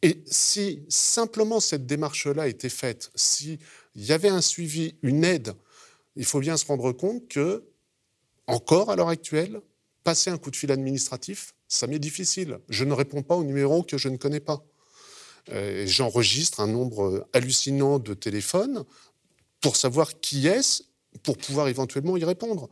[0.04, 3.60] Et si simplement cette démarche-là était faite, s'il
[3.96, 5.54] y avait un suivi, une aide
[6.16, 7.64] il faut bien se rendre compte que,
[8.48, 9.62] encore à l'heure actuelle,
[10.04, 12.60] passer un coup de fil administratif, ça m'est difficile.
[12.70, 14.66] Je ne réponds pas au numéro que je ne connais pas.
[15.50, 18.84] Euh, j'enregistre un nombre hallucinant de téléphones
[19.62, 20.84] pour savoir qui est-ce,
[21.24, 22.70] pour pouvoir éventuellement y répondre.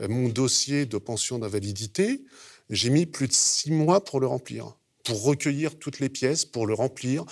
[0.00, 2.24] Euh, mon dossier de pension d'invalidité,
[2.70, 6.66] j'ai mis plus de six mois pour le remplir, pour recueillir toutes les pièces, pour
[6.66, 7.24] le remplir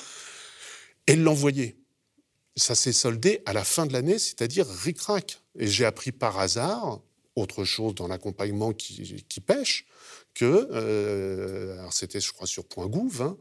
[1.07, 1.77] et l'envoyer
[2.57, 5.43] ça s'est soldé à la fin de l'année, c'est-à-dire ric-rac.
[5.59, 7.01] Et j'ai appris par hasard,
[7.37, 9.87] autre chose dans l'accompagnement qui, pêche,
[10.35, 13.37] que, euh, alors c'était je crois sur Point Gouv, hein,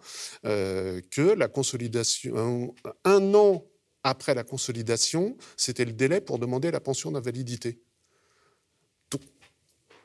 [0.45, 3.65] euh, que la consolidation, un, an
[4.05, 7.81] après la consolidation, c'était le délai pour demander la pension d'invalidité.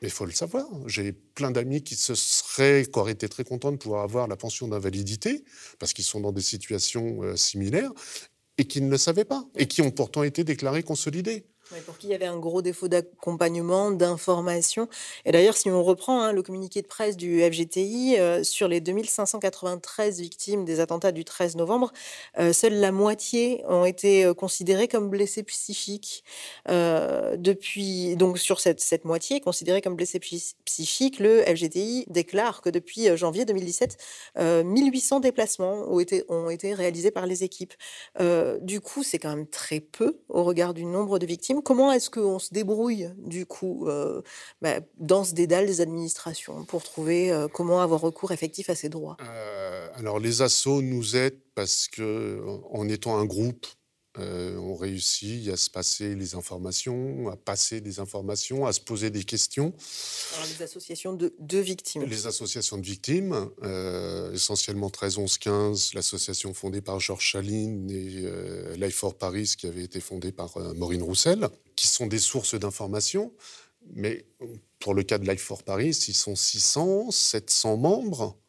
[0.01, 0.65] Mais il faut le savoir.
[0.87, 4.35] J'ai plein d'amis qui se seraient, qui auraient été très contents de pouvoir avoir la
[4.35, 5.45] pension d'invalidité
[5.77, 7.91] parce qu'ils sont dans des situations euh, similaires
[8.57, 11.45] et qui ne le savaient pas, et qui ont pourtant été déclarés consolidés
[11.79, 14.89] pour qui il y avait un gros défaut d'accompagnement, d'information.
[15.25, 18.81] Et d'ailleurs, si on reprend hein, le communiqué de presse du FGTI, euh, sur les
[18.81, 21.91] 2593 victimes des attentats du 13 novembre,
[22.39, 26.23] euh, seule la moitié ont été euh, considérées comme blessés psychiques.
[26.67, 33.15] depuis, donc sur cette, cette moitié considérée comme blessés psychiques, le FGTI déclare que depuis
[33.15, 33.97] janvier 2017,
[34.39, 37.73] 1800 déplacements ont été réalisés par les équipes.
[38.61, 42.09] du coup, c'est quand même très peu au regard du nombre de victimes comment est-ce
[42.09, 44.21] qu'on se débrouille, du coup, euh,
[44.61, 48.89] bah, dans ce dédale des administrations pour trouver euh, comment avoir recours effectif à ces
[48.89, 49.17] droits?
[49.21, 53.65] Euh, Alors, les assos nous aident parce que, en étant un groupe,
[54.19, 59.09] euh, on réussit à se passer les informations, à passer des informations, à se poser
[59.09, 59.73] des questions.
[60.35, 62.03] Alors, les associations de, victimes.
[62.03, 68.23] Les associations de victimes, euh, essentiellement 13 11 15, l'association fondée par Georges Chaline et
[68.25, 71.47] euh, Life for Paris qui avait été fondée par Maureen Roussel,
[71.77, 73.31] qui sont des sources d'informations.
[73.93, 74.25] Mais
[74.79, 78.40] pour le cas de Life for Paris, ils sont 600, 700 membres.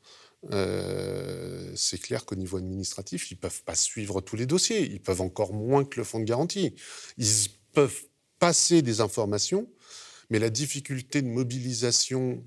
[0.50, 4.83] Euh, c'est clair qu'au niveau administratif, ils ne peuvent pas suivre tous les dossiers.
[4.83, 6.74] Ils peuvent encore moins que le fonds de garantie.
[7.18, 8.02] Ils peuvent
[8.38, 9.68] passer des informations,
[10.31, 12.44] mais la difficulté de mobilisation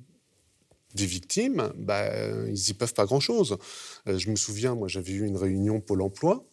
[0.93, 2.09] des victimes, bah,
[2.47, 3.57] ils n'y peuvent pas grand-chose.
[4.07, 6.45] Euh, je me souviens, moi, j'avais eu une réunion Pôle emploi,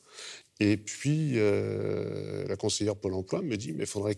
[0.61, 4.17] et puis euh, la conseillère Pôle emploi me dit, mais il faudrait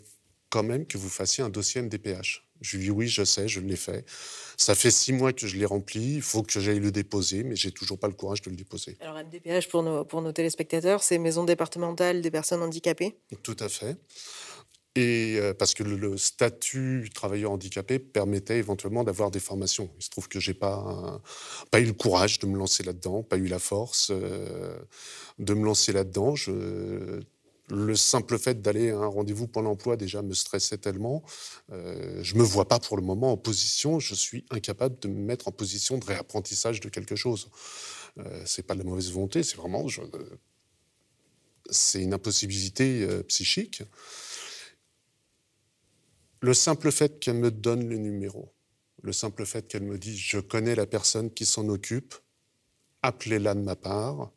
[0.54, 2.44] quand même que vous fassiez un dossier MDPH.
[2.60, 4.04] Je lui dis oui, je sais, je l'ai fait.
[4.56, 7.56] Ça fait six mois que je l'ai rempli, il faut que j'aille le déposer, mais
[7.56, 8.96] j'ai toujours pas le courage de le déposer.
[9.00, 13.18] Alors MDPH, pour nos, pour nos téléspectateurs, c'est Maison départementale des personnes handicapées?
[13.42, 13.96] Tout à fait.
[14.94, 19.90] Et euh, parce que le, statut travailleur handicapé permettait éventuellement d'avoir des formations.
[19.98, 21.20] Il se trouve que j'ai pas
[21.72, 24.78] pas eu le courage de me lancer là-dedans, pas eu la force euh,
[25.40, 26.36] de me lancer là-dedans.
[26.36, 27.20] Je
[27.70, 31.22] Le simple fait d'aller à un rendez-vous pour l'emploi déjà me stressait tellement.
[31.72, 34.00] Euh, je me vois pas pour le moment en position.
[34.00, 37.48] Je suis incapable de me mettre en position de réapprentissage de quelque chose.
[38.18, 39.86] Euh, c'est pas de la mauvaise volonté, c'est vraiment,
[41.70, 43.82] c'est une impossibilité euh, psychique.
[46.40, 48.52] Le simple fait qu'elle me donne le numéro,
[49.02, 52.14] le simple fait qu'elle me dise je connais la personne qui s'en occupe,
[53.02, 54.30] appelez-la de ma part,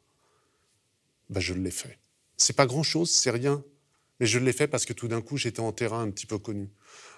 [1.30, 2.00] ben je l'ai fait.
[2.38, 3.64] C'est pas grand-chose, c'est rien,
[4.20, 6.38] mais je l'ai fait parce que tout d'un coup j'étais en terrain un petit peu
[6.38, 6.70] connu.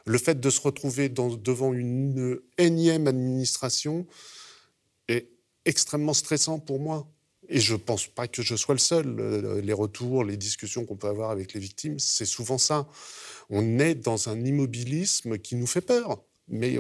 [0.05, 4.07] Le fait de se retrouver devant une énième administration
[5.07, 5.29] est
[5.65, 7.07] extrêmement stressant pour moi.
[7.51, 9.59] Et je ne pense pas que je sois le seul.
[9.63, 12.87] Les retours, les discussions qu'on peut avoir avec les victimes, c'est souvent ça.
[13.49, 16.77] On est dans un immobilisme qui nous fait peur mais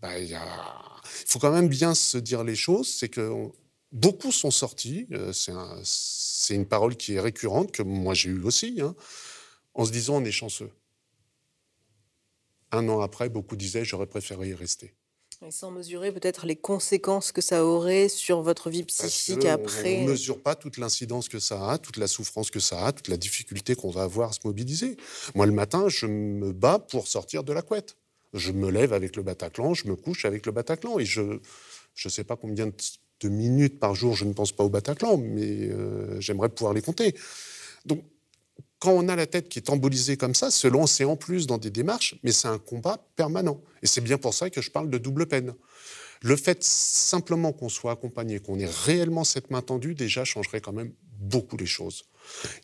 [0.00, 0.36] bah, il
[1.26, 2.92] faut quand même bien se dire les choses.
[2.92, 3.48] C'est que
[3.92, 5.06] beaucoup sont sortis.
[5.12, 8.94] Euh, c'est une parole qui est récurrente, que moi j'ai eue aussi, hein,
[9.74, 10.70] en se disant on est chanceux.
[12.72, 14.94] Un an après, beaucoup disaient j'aurais préféré y rester.
[15.44, 19.98] Et sans mesurer peut-être les conséquences que ça aurait sur votre vie psychique après.
[19.98, 22.92] On ne mesure pas toute l'incidence que ça a, toute la souffrance que ça a,
[22.92, 24.96] toute la difficulté qu'on va avoir à se mobiliser.
[25.34, 27.96] Moi, le matin, je me bats pour sortir de la couette.
[28.34, 31.00] Je me lève avec le Bataclan, je me couche avec le Bataclan.
[31.00, 32.74] Et je ne sais pas combien de
[33.28, 37.14] minutes par jour je ne pense pas au Bataclan, mais euh, j'aimerais pouvoir les compter.
[37.84, 38.04] Donc,
[38.78, 41.58] quand on a la tête qui est embolisée comme ça, se lancer en plus dans
[41.58, 43.60] des démarches, mais c'est un combat permanent.
[43.82, 45.54] Et c'est bien pour ça que je parle de double peine.
[46.20, 50.72] Le fait simplement qu'on soit accompagné, qu'on ait réellement cette main tendue, déjà changerait quand
[50.72, 52.04] même beaucoup les choses.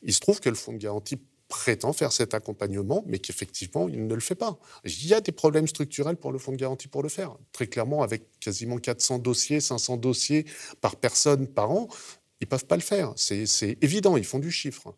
[0.03, 4.07] Il se trouve que le fonds de garantie prétend faire cet accompagnement, mais qu'effectivement, il
[4.07, 4.59] ne le fait pas.
[4.85, 7.37] Il y a des problèmes structurels pour le fonds de garantie pour le faire.
[7.53, 10.45] Très clairement, avec quasiment 400 dossiers, 500 dossiers
[10.81, 11.89] par personne par an,
[12.41, 13.13] ils ne peuvent pas le faire.
[13.17, 14.95] C'est évident, ils font du chiffre.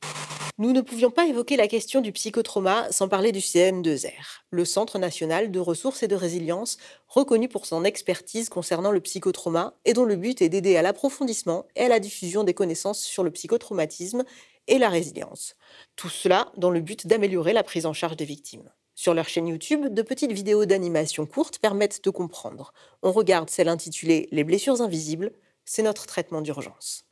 [0.59, 4.99] Nous ne pouvions pas évoquer la question du psychotrauma sans parler du CM2R, le Centre
[4.99, 6.77] national de ressources et de résilience,
[7.09, 11.65] reconnu pour son expertise concernant le psychotrauma et dont le but est d'aider à l'approfondissement
[11.77, 14.25] et à la diffusion des connaissances sur le psychotraumatisme
[14.67, 15.57] et la résilience.
[15.97, 18.71] Tout cela dans le but d'améliorer la prise en charge des victimes.
[18.95, 22.73] Sur leur chaîne YouTube, de petites vidéos d'animation courtes permettent de comprendre.
[23.03, 25.33] On regarde celle intitulée Les blessures invisibles,
[25.65, 27.05] c'est notre traitement d'urgence.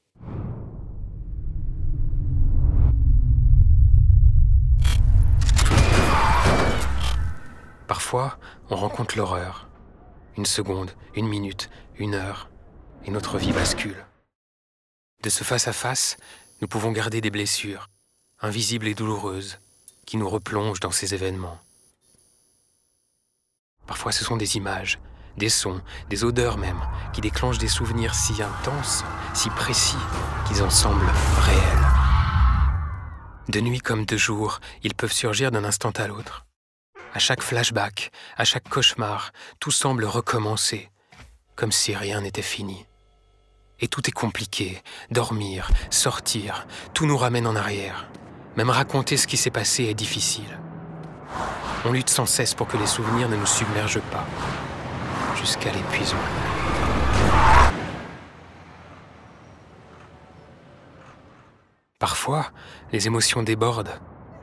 [7.87, 9.70] Parfois, on rencontre l'horreur.
[10.37, 12.50] Une seconde, une minute, une heure,
[13.06, 14.04] et notre vie bascule.
[15.22, 16.18] De ce face à face,
[16.61, 17.88] nous pouvons garder des blessures,
[18.40, 19.59] invisibles et douloureuses,
[20.07, 21.59] qui nous replongent dans ces événements.
[23.87, 24.99] Parfois ce sont des images,
[25.37, 26.81] des sons, des odeurs même,
[27.12, 29.97] qui déclenchent des souvenirs si intenses, si précis,
[30.47, 31.87] qu'ils en semblent réels.
[33.49, 36.44] De nuit comme de jour, ils peuvent surgir d'un instant à l'autre.
[37.14, 40.90] À chaque flashback, à chaque cauchemar, tout semble recommencer,
[41.57, 42.85] comme si rien n'était fini.
[43.80, 44.82] Et tout est compliqué.
[45.10, 48.08] Dormir, sortir, tout nous ramène en arrière.
[48.56, 50.58] Même raconter ce qui s'est passé est difficile.
[51.84, 54.26] On lutte sans cesse pour que les souvenirs ne nous submergent pas,
[55.36, 56.18] jusqu'à l'épuisement.
[61.98, 62.50] Parfois,
[62.92, 64.00] les émotions débordent.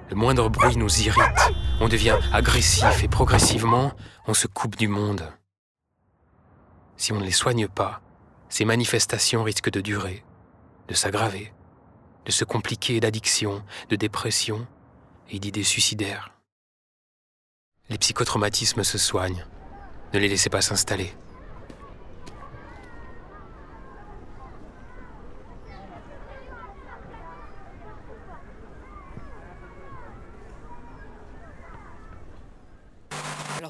[0.09, 1.53] Le moindre bruit nous irrite.
[1.81, 3.91] On devient agressif et progressivement,
[4.27, 5.29] on se coupe du monde.
[6.95, 8.01] Si on ne les soigne pas,
[8.49, 10.23] ces manifestations risquent de durer,
[10.87, 11.53] de s'aggraver,
[12.25, 14.67] de se compliquer d'addiction, de dépression
[15.29, 16.31] et d'idées suicidaires.
[17.89, 19.45] Les psychotraumatismes se soignent.
[20.13, 21.13] Ne les laissez pas s'installer.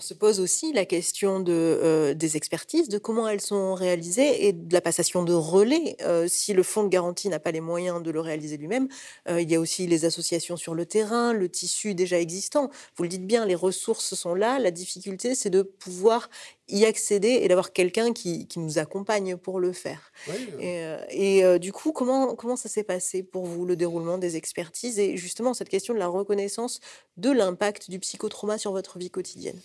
[0.05, 4.53] Se pose aussi la question de, euh, des expertises, de comment elles sont réalisées et
[4.53, 5.97] de la passation de relais.
[6.01, 8.87] Euh, si le fonds de garantie n'a pas les moyens de le réaliser lui-même,
[9.27, 12.69] euh, il y a aussi les associations sur le terrain, le tissu déjà existant.
[12.95, 14.59] Vous le dites bien, les ressources sont là.
[14.59, 16.29] La difficulté, c'est de pouvoir
[16.67, 20.11] y accéder et d'avoir quelqu'un qui, qui, nous accompagne pour le faire.
[20.59, 24.97] Et, et du coup, comment, comment ça s'est passé pour vous, le déroulement des expertises
[24.97, 26.79] et justement cette question de la reconnaissance
[27.17, 29.61] de l'impact du psychotrauma sur votre vie quotidienne?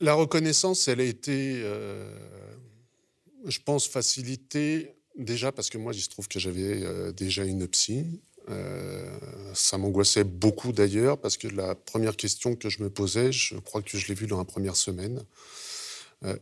[0.00, 2.10] La reconnaissance, elle a été, euh,
[3.46, 7.66] je pense, facilitée déjà parce que moi, il se trouve que j'avais euh, déjà une
[7.68, 8.20] psy.
[8.48, 9.18] Euh,
[9.54, 13.82] ça m'angoissait beaucoup d'ailleurs parce que la première question que je me posais, je crois
[13.82, 15.24] que je l'ai vue dans la première semaine,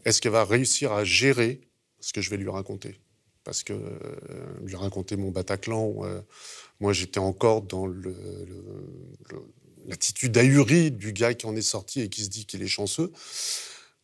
[0.04, 1.60] est-ce qu'elle va réussir à gérer
[2.00, 2.98] ce que je vais lui raconter?
[3.44, 3.74] Parce que
[4.64, 5.94] lui raconter mon Bataclan,
[6.80, 7.86] moi j'étais encore dans
[9.88, 13.10] l'attitude ahurie du gars qui en est sorti et qui se dit qu'il est chanceux.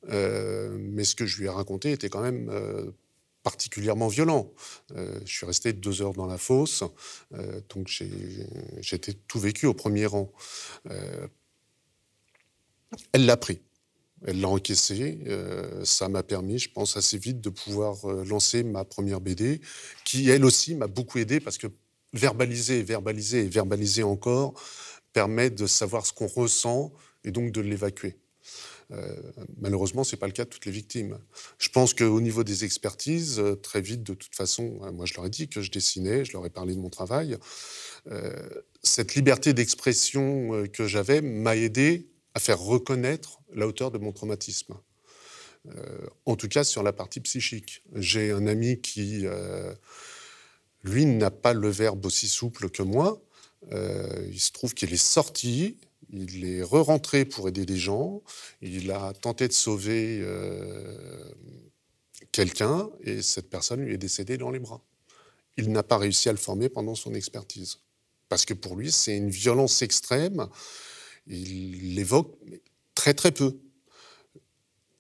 [0.09, 2.51] mais ce que je lui ai raconté était quand même
[3.45, 4.53] particulièrement violent.
[4.97, 6.83] Euh, je suis resté deux heures dans la fosse,
[7.35, 10.33] euh, donc j'ai tout vécu au premier rang.
[10.91, 11.29] Euh,
[13.13, 13.61] elle l'a pris.
[14.27, 15.19] Elle l'a encaissé.
[15.85, 19.61] ça m'a permis, je pense, assez vite de pouvoir lancer ma première BD,
[20.07, 21.67] qui, elle aussi, m'a beaucoup aidé parce que
[22.15, 24.55] verbaliser, verbaliser et verbaliser encore
[25.15, 26.93] permet de savoir ce qu'on ressent
[27.25, 28.19] et donc de l'évacuer.
[28.91, 29.17] Euh,
[29.57, 31.19] malheureusement, ce n'est pas le cas de toutes les victimes.
[31.59, 35.15] Je pense qu'au niveau des expertises, euh, très vite, de toute façon, euh, moi je
[35.15, 37.39] leur ai dit que je dessinais, je leur ai parlé de mon travail.
[38.83, 44.75] cette liberté d'expression que j'avais m'a aidé à faire reconnaître la hauteur de mon traumatisme.
[46.27, 47.83] en tout cas, sur la partie psychique.
[47.95, 49.25] J'ai un ami qui,
[50.83, 53.23] lui, n'a pas le verbe aussi souple que moi.
[53.73, 55.77] Il se trouve qu'il est sorti
[56.17, 58.23] il est re-rentré pour aider des gens.
[58.61, 61.33] Il a tenté de sauver euh,
[62.33, 64.83] quelqu'un et cette personne lui est décédée dans les bras.
[65.57, 67.79] Il n'a pas réussi à le former pendant son expertise.
[68.29, 70.49] Parce que pour lui, c'est une violence extrême.
[71.27, 72.37] Il l'évoque
[72.95, 73.59] très très peu.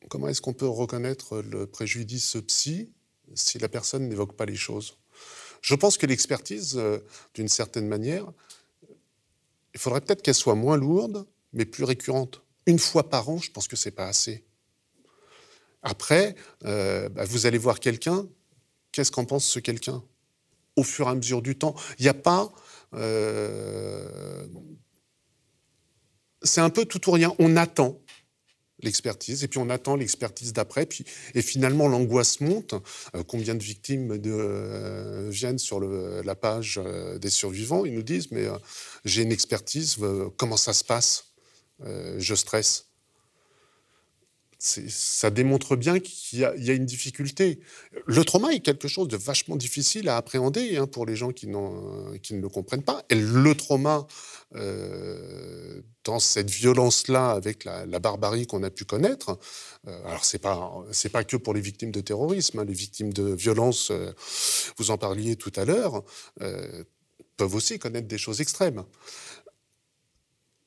[0.08, 2.90] Comment est-ce qu'on peut reconnaître le préjudice psy
[3.34, 4.96] si la personne n'évoque pas les choses?
[5.62, 6.98] Je pense que l'expertise, euh,
[7.34, 8.30] d'une certaine manière,
[9.74, 12.42] il faudrait peut-être qu'elle soit moins lourde, mais plus récurrente.
[12.66, 14.44] Une fois par an, je pense que c'est pas assez.
[15.82, 16.34] Après,
[16.64, 18.26] euh, bah, vous allez voir quelqu'un,
[18.92, 20.02] qu'est-ce qu'en pense ce quelqu'un?
[20.76, 22.50] Au fur et à mesure du temps, il n'y a pas.
[22.94, 24.46] Euh,
[26.42, 27.34] c'est un peu tout ou rien.
[27.38, 28.00] On attend
[28.84, 32.74] l'expertise, et puis on attend l'expertise d'après, puis et finalement l'angoisse monte.
[33.14, 37.84] Euh, combien de victimes euh, viennent sur la page euh, des survivants?
[37.84, 38.46] Ils nous disent mais
[39.04, 39.96] j'ai une expertise,
[40.36, 41.32] comment ça se passe?
[42.18, 42.86] Je stresse
[44.64, 47.60] ça démontre bien qu'il y, a une difficulté.
[48.06, 51.46] Le trauma est quelque chose de vachement difficile à appréhender hein, pour les gens qui,
[51.48, 53.04] ne le comprennent pas.
[53.10, 54.06] Et le trauma,
[54.54, 59.38] euh, dans cette violence-là, avec la, barbarie qu'on a pu connaître,
[59.86, 60.72] euh, alors c'est pas
[61.12, 64.12] pas que pour les victimes de terrorisme, hein, les victimes de violence, euh,
[64.78, 66.02] vous en parliez tout à l'heure,
[67.36, 68.84] peuvent aussi connaître des choses extrêmes.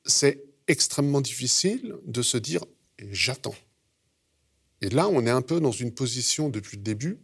[0.04, 2.64] C'est extrêmement difficile de se dire
[3.10, 3.54] j'attends
[4.80, 7.18] et là, on est un peu dans une position depuis le début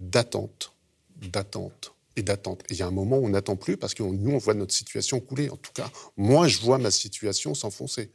[0.00, 0.74] d'attente,
[1.16, 2.62] d'attente et d'attente.
[2.68, 4.54] Et il y a un moment où on n'attend plus parce que nous, on voit
[4.54, 5.50] notre situation couler.
[5.50, 8.10] En tout cas, moi, je vois ma situation s'enfoncer.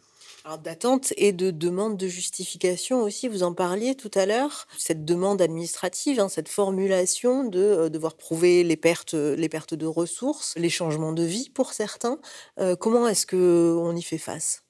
[0.46, 5.06] Alors d'attente et de demande de justification aussi, vous en parliez tout à l'heure, cette
[5.06, 10.54] demande administrative, hein, cette formulation de euh, devoir prouver les pertes, les pertes de ressources,
[10.58, 12.20] les changements de vie pour certains.
[12.60, 14.64] Euh, comment est-ce qu'on y fait face?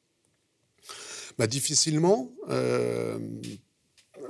[1.40, 2.32] Bah, Difficilement.
[2.50, 3.18] Euh,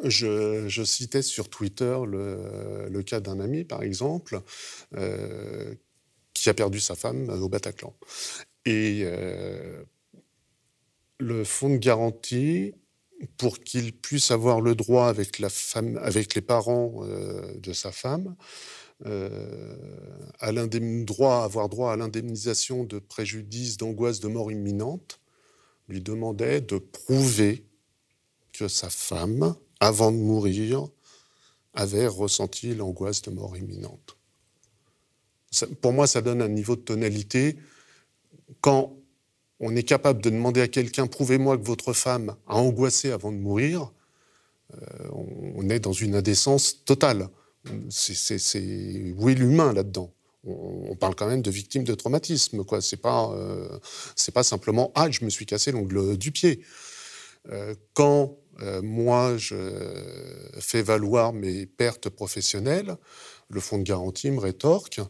[0.03, 4.41] je, citais sur Twitter le, cas d'un ami, par exemple,
[4.95, 5.73] euh,
[6.33, 7.93] qui a perdu sa femme au Bataclan.
[8.65, 9.83] Et euh,
[11.19, 12.73] le fonds de garantie,
[13.37, 18.35] pour qu'il puisse avoir le droit avec, les parents euh, de sa femme,
[20.39, 25.19] à droit, avoir droit à l'indemnisation de préjudice, d'angoisse de mort imminente,
[25.89, 27.65] lui demandait de prouver
[28.53, 30.87] que sa femme avant de mourir,
[31.73, 34.17] avait ressenti l'angoisse de mort imminente.
[35.81, 37.57] pour moi, ça donne un niveau de tonalité.
[38.61, 38.95] Quand
[39.59, 43.37] on est capable de demander à quelqu'un, prouvez-moi que votre femme a angoissé avant de
[43.37, 43.91] mourir,
[44.73, 44.77] euh,
[45.55, 47.29] on est dans une indécence totale.
[47.89, 50.11] C'est où est l'humain là-dedans?
[50.45, 52.63] On, parle quand même de victimes de traumatisme.
[52.81, 53.79] Ce n'est pas, euh,
[54.33, 56.61] pas simplement ah je me suis cassé l'ongle du pied.
[57.49, 59.55] Euh, quand euh, moi, je
[60.59, 62.97] fais valoir mes pertes professionnelles.
[63.49, 65.01] Le fonds de garantie me rétorque.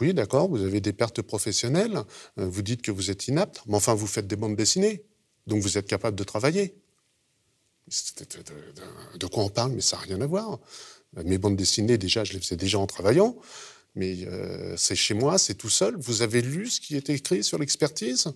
[0.00, 2.02] Oui, d'accord, vous avez des pertes professionnelles.
[2.38, 5.04] Euh, vous dites que vous êtes inapte, mais enfin, vous faites des bandes dessinées.
[5.46, 6.74] Donc, vous êtes capable de travailler.
[9.18, 10.58] De, quoi on parle Mais ça n'a rien à voir.
[11.24, 13.36] Mes bandes dessinées, déjà, je les faisais déjà en travaillant.
[13.94, 15.96] Mais euh, c'est chez moi, c'est tout seul.
[15.98, 18.32] Vous avez lu ce qui est écrit sur l'expertise?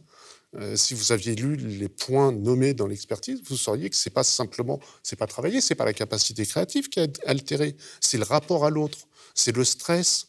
[0.55, 4.24] Euh, si vous aviez lu les points nommés dans l'expertise, vous sauriez que c'est pas
[4.24, 8.64] simplement, c'est pas travailler, c'est pas la capacité créative qui est altérée, c'est le rapport
[8.64, 8.99] à l'autre,
[9.34, 10.28] c'est le stress.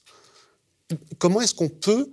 [1.18, 2.12] Comment est-ce qu'on peut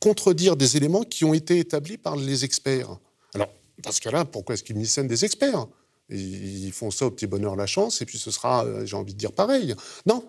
[0.00, 2.98] contredire des éléments qui ont été établis par les experts?
[3.34, 5.66] Alors, parce que là, pourquoi est-ce qu'ils miscènent des experts?
[6.10, 9.12] Ils font ça au petit bonheur la chance, et puis ce sera, euh, j'ai envie
[9.14, 9.74] de dire, pareil.
[10.06, 10.24] Non,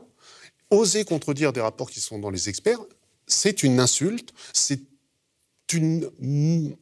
[0.69, 2.81] oser contredire des rapports qui sont dans les experts,
[3.27, 4.81] c'est une insulte, c'est
[5.73, 6.75] une,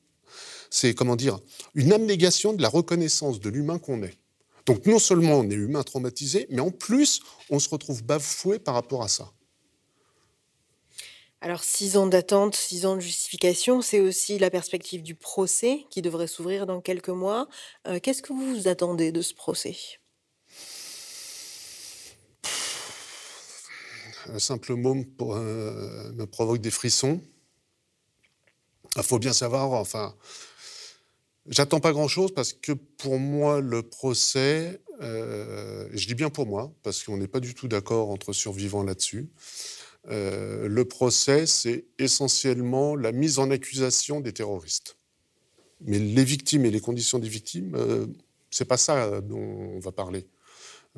[0.70, 1.40] c'est comment dire,
[1.76, 4.18] une abnégation de la reconnaissance de l'humain qu'on est.
[4.66, 8.74] Donc non seulement on est humain traumatisé, mais en plus on se retrouve bafoué par
[8.74, 9.32] rapport à ça.
[11.40, 16.02] Alors, six ans d'attente, six ans de justification, c'est aussi la perspective du procès qui
[16.02, 17.48] devrait s'ouvrir dans quelques mois.
[17.88, 19.78] Euh, qu'est-ce que vous vous attendez de ce procès?
[24.30, 27.22] Un simple mot euh, me provoque des frissons.
[28.96, 30.16] Il faut bien savoir, enfin,
[31.48, 36.74] j'attends pas grand-chose parce que pour moi, le procès, euh, je dis bien pour moi,
[36.84, 39.30] parce qu'on n'est pas du tout d'accord entre survivants là-dessus.
[40.10, 44.98] Euh, le procès, c'est essentiellement la mise en accusation des terroristes.
[45.82, 48.08] Mais les victimes et les conditions des victimes, euh,
[48.50, 50.26] c'est pas ça dont on va parler.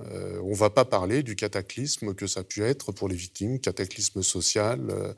[0.05, 3.15] Euh, on ne va pas parler du cataclysme que ça a pu être pour les
[3.15, 5.13] victimes, cataclysme social, euh,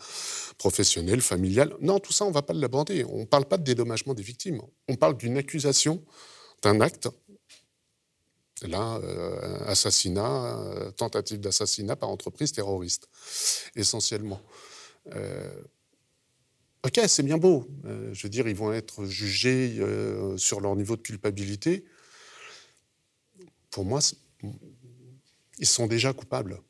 [0.58, 1.76] professionnel, familial.
[1.82, 3.04] Non, tout ça, on ne va pas l'aborder.
[3.06, 4.62] On ne parle pas de dédommagement des victimes.
[4.88, 6.04] On parle d'une accusation
[6.62, 7.10] d'un acte.
[8.64, 13.08] Là, euh, assassinat, tentative d'assassinat par entreprise terroriste,
[13.76, 14.40] essentiellement.
[16.84, 17.68] ok, c'est bien beau.
[17.84, 19.84] je veux dire, ils vont être jugés
[20.38, 21.86] sur leur niveau de culpabilité.
[23.72, 24.00] Pour moi,
[25.58, 26.62] ils sont déjà coupables.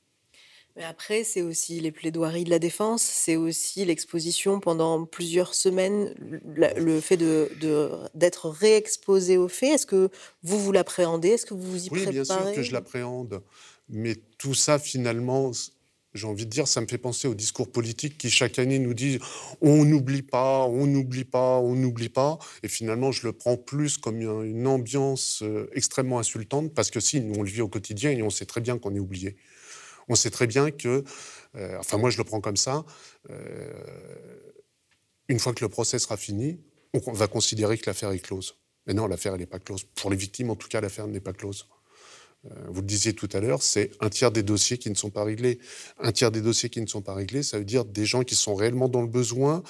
[0.77, 6.13] Mais après, c'est aussi les plaidoiries de la défense, c'est aussi l'exposition pendant plusieurs semaines,
[6.17, 9.73] le fait d'être de, d'être réexposé aux faits.
[9.73, 10.09] Est-ce que
[10.43, 11.29] vous, vous l'appréhendez?
[11.29, 13.43] Est-ce que vous vous y oui, préparez Oui, bien sûr que je l'appréhende.
[13.89, 15.51] Mais tout ça, finalement,
[16.13, 18.93] j'ai envie de dire, ça me fait penser au discours politique qui chaque année nous
[18.93, 19.19] dit
[19.61, 22.37] on n'oublie pas, on n'oublie pas, on n'oublie pas.
[22.63, 27.21] Et finalement, je le prends plus comme une ambiance euh, extrêmement insultante parce que si,
[27.21, 29.37] nous, on le vit au quotidien et on sait très bien qu'on est oublié.
[30.09, 31.03] On sait très bien que,
[31.55, 32.83] euh, enfin, moi, je le prends comme ça.
[33.29, 33.71] Euh,
[35.29, 36.59] une fois que le procès sera fini,
[36.93, 38.57] on va considérer que l'affaire est close.
[38.85, 39.85] Mais non, l'affaire, elle n'est pas close.
[39.95, 41.67] Pour les victimes, en tout cas, l'affaire n'est pas close.
[42.45, 45.11] Euh, vous le disiez tout à l'heure, c'est un tiers des dossiers qui ne sont
[45.11, 45.59] pas réglés.
[45.99, 48.35] Un tiers des dossiers qui ne sont pas réglés, ça veut dire des gens qui
[48.35, 49.61] sont réellement dans le besoin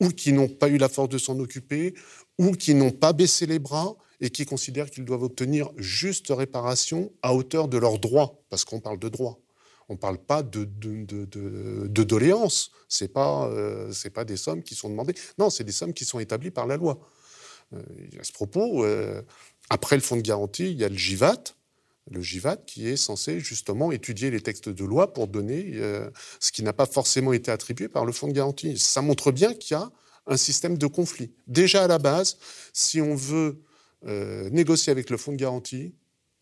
[0.00, 1.94] ou qui n'ont pas eu la force de s'en occuper
[2.38, 7.12] ou qui n'ont pas baissé les bras et qui considèrent qu'ils doivent obtenir juste réparation
[7.22, 9.38] à hauteur de leurs droits, parce qu'on parle de droits.
[9.88, 12.70] On ne parle pas de, de, de, doléances.
[12.88, 15.14] Ce n'est pas, euh, pas des sommes qui sont demandées.
[15.38, 17.00] Non, c'est des sommes qui sont établies par la loi.
[17.74, 17.82] Euh,
[18.18, 18.86] à ce propos,
[19.70, 21.54] après le fonds de garantie, il y a le GIVAT,
[22.10, 26.52] le GIVAT, qui est censé justement étudier les textes de loi pour donner euh, ce
[26.52, 28.78] qui n'a pas forcément été attribué par le fonds de garantie.
[28.78, 29.90] Ça montre bien qu'il y a
[30.26, 31.32] un système de conflit.
[31.46, 32.38] Déjà à la base,
[32.72, 33.62] si on veut
[34.06, 35.94] euh, négocier avec le fonds de garantie,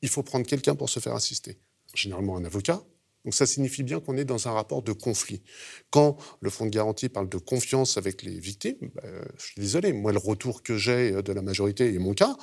[0.02, 1.58] il faut prendre quelqu'un pour se faire assister,
[1.94, 2.82] généralement un avocat.
[3.24, 5.42] Donc ça signifie bien qu'on est dans un rapport de conflit.
[5.90, 9.02] Quand le fonds de garantie parle de confiance avec les victimes, bah,
[9.36, 12.34] je suis désolé, moi le retour que j'ai de la majorité et mon cas,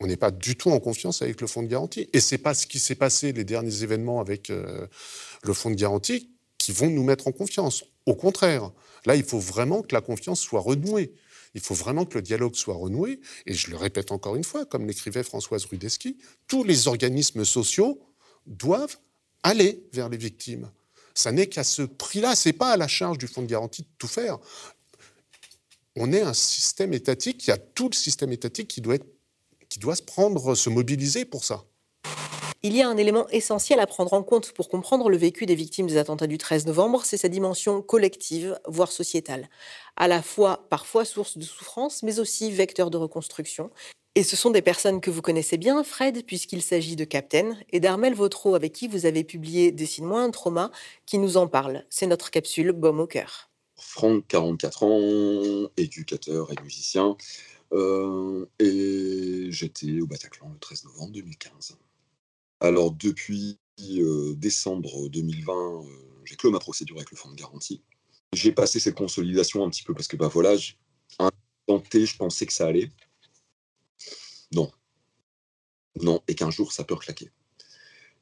[0.00, 2.08] on n'est pas du tout en confiance avec le fonds de garantie.
[2.12, 4.86] Et c'est pas ce qui s'est passé, les derniers événements avec euh,
[5.42, 7.84] le fonds de garantie, qui vont nous mettre en confiance.
[8.06, 8.70] Au contraire,
[9.06, 11.12] là, il faut vraiment que la confiance soit renouée.
[11.54, 13.20] Il faut vraiment que le dialogue soit renoué.
[13.46, 18.00] Et je le répète encore une fois, comme l'écrivait Françoise Rudeski, tous les organismes sociaux
[18.46, 18.96] doivent
[19.42, 20.70] aller vers les victimes.
[21.14, 23.88] Ça n'est qu'à ce prix-là, c'est pas à la charge du fonds de garantie de
[23.98, 24.38] tout faire.
[25.96, 29.17] On est un système étatique, il y a tout le système étatique qui doit être
[29.68, 31.64] qui doit se prendre, se mobiliser pour ça.
[32.64, 35.54] Il y a un élément essentiel à prendre en compte pour comprendre le vécu des
[35.54, 39.48] victimes des attentats du 13 novembre, c'est sa dimension collective, voire sociétale.
[39.96, 43.70] À la fois parfois source de souffrance, mais aussi vecteur de reconstruction.
[44.16, 47.78] Et ce sont des personnes que vous connaissez bien, Fred, puisqu'il s'agit de Captain, et
[47.78, 50.72] d'Armel Vautreau, avec qui vous avez publié Dessine-moi un trauma,
[51.06, 51.84] qui nous en parle.
[51.90, 53.50] C'est notre capsule Baume au cœur.
[53.76, 57.16] Franck, 44 ans, éducateur et musicien.
[57.72, 61.76] Euh, et j'étais au Bataclan le 13 novembre 2015.
[62.60, 65.84] Alors depuis euh, décembre 2020, euh,
[66.24, 67.82] j'ai clos ma procédure avec le fonds de garantie.
[68.32, 70.56] J'ai passé cette consolidation un petit peu parce que bah voilà,
[71.18, 71.30] un
[71.66, 72.90] tenté, je pensais que ça allait.
[74.52, 74.70] Non.
[76.00, 77.30] Non, et qu'un jour ça peut claquer.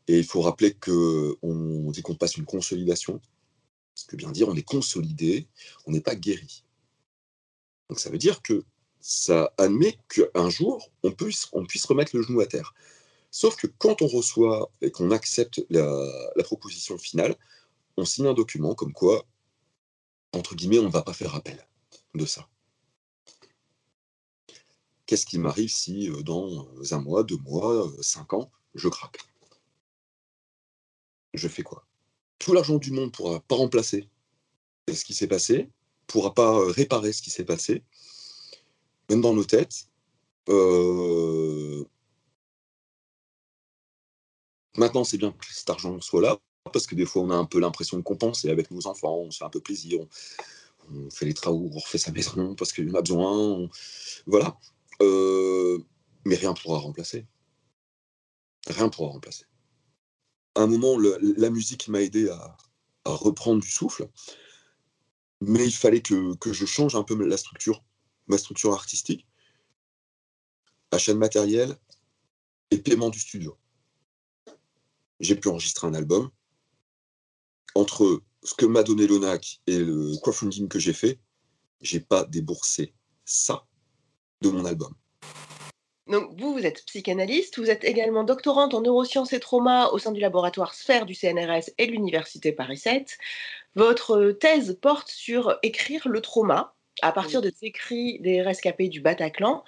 [0.09, 3.20] Et il faut rappeler qu'on dit qu'on passe une consolidation.
[3.94, 5.49] Ce que bien dire, on est consolidé,
[5.86, 6.64] on n'est pas guéri.
[7.88, 8.64] Donc ça veut dire que
[9.09, 11.45] ça admet qu'un jour, on puisse,
[11.85, 12.75] remettre le genou à terre.
[13.31, 17.37] Sauf que quand on reçoit et qu'on accepte la, proposition finale,
[17.97, 19.25] on signe un document comme quoi,
[20.33, 21.65] entre guillemets, on ne va pas faire appel
[22.17, 22.49] de ça.
[25.07, 29.21] Qu'est-ce qui m'arrive si euh, dans un mois, deux mois, euh, cinq ans, je craque?
[31.33, 31.87] Je fais quoi?
[32.41, 34.09] Tout l'argent du monde ne pourra pas remplacer
[34.93, 37.85] ce qui s'est passé, ne pourra pas réparer ce qui s'est passé,
[39.11, 39.89] même dans nos têtes.
[40.49, 41.85] Euh,
[44.77, 46.39] maintenant, c'est bien que cet argent soit là,
[46.73, 49.31] parce que des fois, on a un peu l'impression de compenser avec nos enfants, on
[49.31, 50.01] se fait un peu plaisir,
[50.91, 53.69] on, fait les travaux, on refait sa maison parce qu'il en a besoin.
[54.27, 54.57] Voilà.
[55.03, 55.79] Euh,
[56.25, 57.27] mais rien ne pourra remplacer.
[58.67, 59.45] Rien ne pourra remplacer.
[60.55, 62.57] À un moment, la musique m'a aidé à,
[63.05, 64.09] reprendre du souffle,
[65.41, 67.85] mais il fallait que, je change un peu la structure,
[68.27, 69.27] ma structure artistique,
[70.91, 71.77] achat de matériel
[72.70, 73.57] et paiement du studio.
[75.20, 76.31] J'ai pu enregistrer un album.
[77.74, 81.18] Entre ce que m'a donné l'ONAC et le crowdfunding que j'ai fait,
[81.81, 83.66] j'ai pas déboursé ça
[84.41, 84.95] de mon album.
[86.07, 90.12] Donc vous, vous êtes psychanalyste, vous êtes également doctorante en neurosciences et trauma au sein
[90.12, 93.18] du laboratoire Sphère du CNRS et de l'Université Paris 7.
[93.74, 99.01] Votre thèse porte sur écrire le trauma à partir de des écrits des rescapés du
[99.01, 99.62] Bataclan.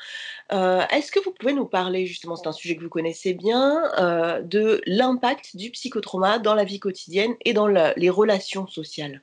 [0.52, 3.82] Euh, est-ce que vous pouvez nous parler, justement, c'est un sujet que vous connaissez bien,
[3.98, 9.22] euh, de l'impact du psychotrauma dans la vie quotidienne et dans les relations sociales?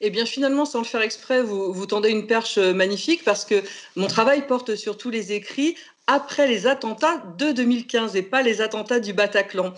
[0.00, 3.44] Eh bien, finalement, sans le faire exprès, vous, vous tendez une perche euh, magnifique parce
[3.44, 3.62] que
[3.96, 8.62] mon travail porte sur tous les écrits après les attentats de 2015 et pas les
[8.62, 9.74] attentats du Bataclan.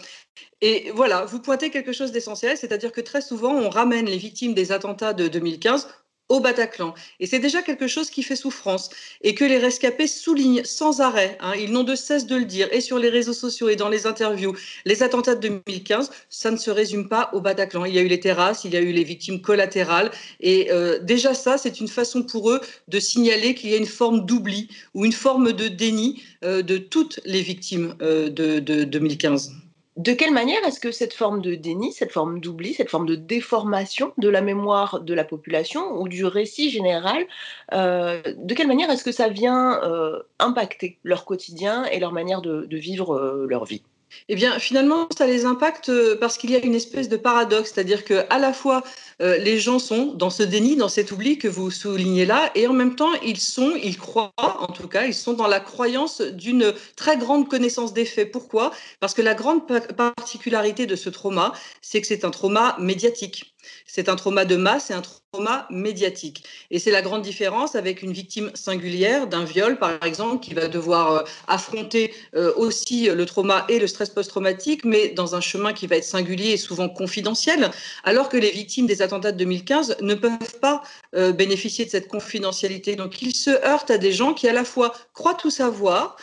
[0.61, 4.55] Et voilà, vous pointez quelque chose d'essentiel, c'est-à-dire que très souvent, on ramène les victimes
[4.55, 5.89] des attentats de 2015
[6.31, 6.95] au Bataclan.
[7.19, 8.89] Et c'est déjà quelque chose qui fait souffrance
[9.23, 11.37] et que les rescapés soulignent sans arrêt.
[11.41, 13.89] Hein, ils n'ont de cesse de le dire et sur les réseaux sociaux et dans
[13.89, 14.57] les interviews.
[14.87, 17.85] Les attentats de 2015, ça ne se résume pas au Bataclan.
[17.85, 20.11] Il y a eu les terrasses, il y a eu les victimes collatérales.
[20.41, 23.87] Et euh, déjà ça, c'est une façon pour eux de signaler qu'il y a une
[23.87, 28.85] forme d'oubli ou une forme de déni euh, de toutes les victimes euh, de, de
[28.85, 29.53] 2015.
[30.01, 33.17] De quelle manière est-ce que cette forme de déni, cette forme d'oubli, cette forme de
[33.17, 37.27] déformation de la mémoire de la population ou du récit général,
[37.75, 42.41] euh, de quelle manière est-ce que ça vient euh, impacter leur quotidien et leur manière
[42.41, 43.83] de, vivre euh, leur vie?
[44.31, 48.03] Eh bien, finalement, ça les impacte parce qu'il y a une espèce de paradoxe, c'est-à-dire
[48.03, 48.83] que à la fois
[49.21, 52.67] euh, les gens sont dans ce déni, dans cet oubli que vous soulignez là, et
[52.67, 56.21] en même temps ils sont, ils croient, en tout cas, ils sont dans la croyance
[56.21, 58.33] d'une très grande connaissance des faits.
[58.33, 58.73] Pourquoi?
[59.01, 59.63] Parce que la grande
[59.97, 63.55] particularité de ce trauma, c'est que c'est un trauma médiatique.
[63.87, 66.45] C'est un trauma de masse et un trauma médiatique.
[66.71, 70.69] Et c'est la grande différence avec une victime singulière d'un viol, par exemple, qui va
[70.69, 75.73] devoir euh, affronter euh, aussi le trauma et le stress post-traumatique, mais dans un chemin
[75.73, 77.71] qui va être singulier et souvent confidentiel,
[78.05, 80.83] alors que les victimes des attentats de 2015 ne peuvent pas
[81.15, 82.97] euh, bénéficier de cette confidentialité.
[82.97, 86.17] Donc ils se heurtent à des gens qui à la fois croient tout savoir,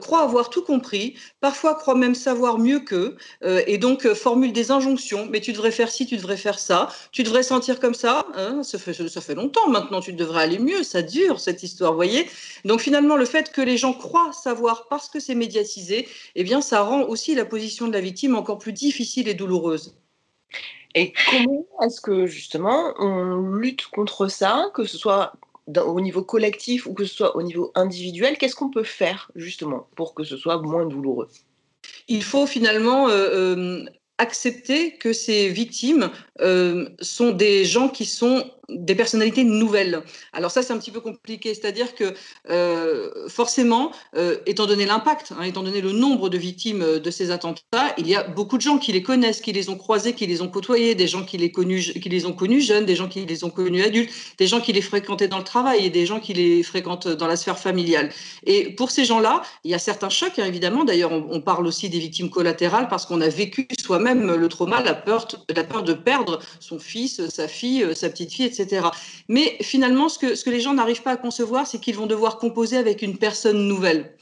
[0.00, 5.28] croient avoir tout compris, parfois croient même savoir mieux qu'eux, et donc formulent des injonctions,
[5.30, 8.62] mais tu devrais faire ci, tu devrais faire ça, tu devrais sentir comme ça, hein,
[8.62, 12.26] ça, fait, ça fait longtemps maintenant, tu devrais aller mieux, ça dure cette histoire, voyez
[12.64, 16.60] Donc finalement, le fait que les gens croient savoir parce que c'est médiatisé, eh bien
[16.60, 19.94] ça rend aussi la position de la victime encore plus difficile et douloureuse.
[20.96, 25.34] Et comment est-ce que justement on lutte contre ça, que ce soit
[25.76, 29.88] au niveau collectif ou que ce soit au niveau individuel Qu'est-ce qu'on peut faire justement
[29.94, 31.28] pour que ce soit moins douloureux?
[32.08, 33.84] Il faut finalement euh, euh,
[34.16, 40.02] accepter que ces victimes euh, sont des gens qui sont des personnalités nouvelles.
[40.32, 42.14] Alors ça, c'est un petit peu compliqué, c'est-à-dire que
[42.50, 47.10] euh, forcément, euh, étant donné l'impact, hein, étant donné le nombre de victimes euh, de
[47.10, 50.14] ces attentats, il y a beaucoup de gens qui les connaissent, qui les ont croisés,
[50.14, 53.44] qui les ont côtoyés, des gens qui les, ont connus jeunes, des gens qui les
[53.44, 56.34] ont connus adultes, des gens qui les fréquentaient dans le travail et des gens qui
[56.34, 58.10] les fréquentent dans la sphère familiale.
[58.44, 60.84] Et pour ces gens-là, il y a certains chocs, hein, évidemment.
[60.84, 65.04] D'ailleurs, on, parle aussi des victimes collatérales parce qu'on a vécu soi-même le trauma, la
[65.54, 68.55] la peur de perdre son fils, sa fille, sa petite fille, etc.
[69.28, 72.76] Mais finalement, ce que, les gens n'arrivent pas à concevoir, c'est qu'ils vont devoir composer
[72.76, 74.12] avec une personne nouvelle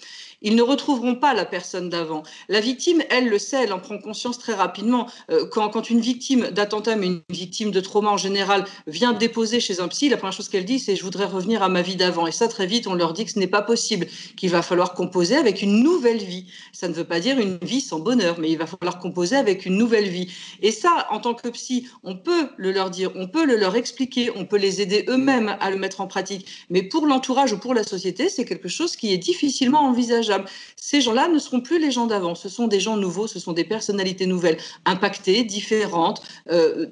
[0.44, 2.22] ils ne retrouveront pas la personne d'avant.
[2.48, 5.08] La victime, elle le sait, elle en prend conscience très rapidement.
[5.30, 9.58] Euh, quand, quand, une victime d'attentat, mais une victime de trauma en général, vient déposer
[9.58, 11.96] chez un psy, la première chose qu'elle dit, c'est je voudrais revenir à ma vie
[11.96, 12.26] d'avant.
[12.26, 14.92] Et ça, très vite, on leur dit que ce n'est pas possible, qu'il va falloir
[14.92, 16.46] composer avec une nouvelle vie.
[16.72, 19.64] Ça ne veut pas dire une vie sans bonheur, mais il va falloir composer avec
[19.64, 20.30] une nouvelle vie.
[20.60, 23.76] Et ça, en tant que psy, on peut le leur dire, on peut le leur
[23.76, 26.46] expliquer, on peut les aider eux-mêmes à le mettre en pratique.
[26.68, 30.33] Mais pour l'entourage ou pour la société, c'est quelque chose qui est difficilement envisageable.
[30.76, 33.52] Ces gens-là ne seront plus les gens d'avant, ce sont des gens nouveaux, ce sont
[33.52, 36.86] des personnalités nouvelles, impactées, différentes, euh,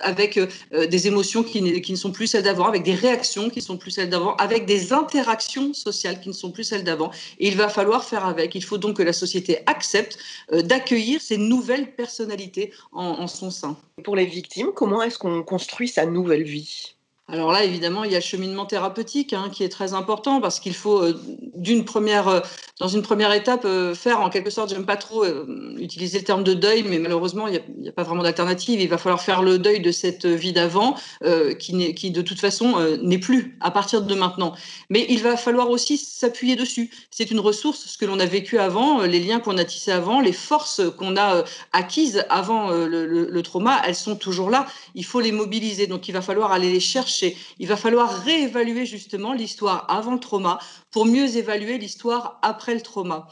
[0.00, 3.64] avec euh, des émotions qui, ne sont plus celles d'avant, avec des réactions qui ne
[3.64, 7.10] sont plus celles d'avant, avec des interactions sociales qui ne sont plus celles d'avant.
[7.38, 8.54] Et il va falloir faire avec.
[8.54, 10.18] Il faut donc que la société accepte
[10.52, 13.76] euh, d'accueillir ces nouvelles personnalités en, en son sein.
[14.04, 16.97] Pour les victimes, comment est-ce qu'on construit sa nouvelle vie?
[17.30, 20.60] Alors là, évidemment, il y a le cheminement thérapeutique hein, qui est très important parce
[20.60, 22.40] qu'il faut, euh, euh,
[22.80, 25.26] dans une première étape, euh, faire en quelque sorte, j'aime pas trop
[25.76, 28.80] utiliser le terme de deuil, mais malheureusement, il n'y a, pas vraiment d'alternative.
[28.80, 30.94] Il va falloir faire le deuil de cette vie d'avant
[31.58, 34.54] qui, de toute façon, n'est plus à partir de maintenant.
[34.88, 36.90] Mais il va falloir aussi s'appuyer dessus.
[37.10, 40.20] C'est une ressource, ce que l'on a vécu avant, les liens qu'on a tissés avant,
[40.20, 44.66] les forces qu'on a acquises avant le, le trauma, elles sont toujours là.
[44.94, 45.86] Il faut les mobiliser.
[45.86, 47.17] Donc, il va falloir aller les chercher
[47.58, 50.58] il va falloir réévaluer justement l'histoire avant le trauma
[50.90, 53.28] pour mieux évaluer l'histoire après le trauma.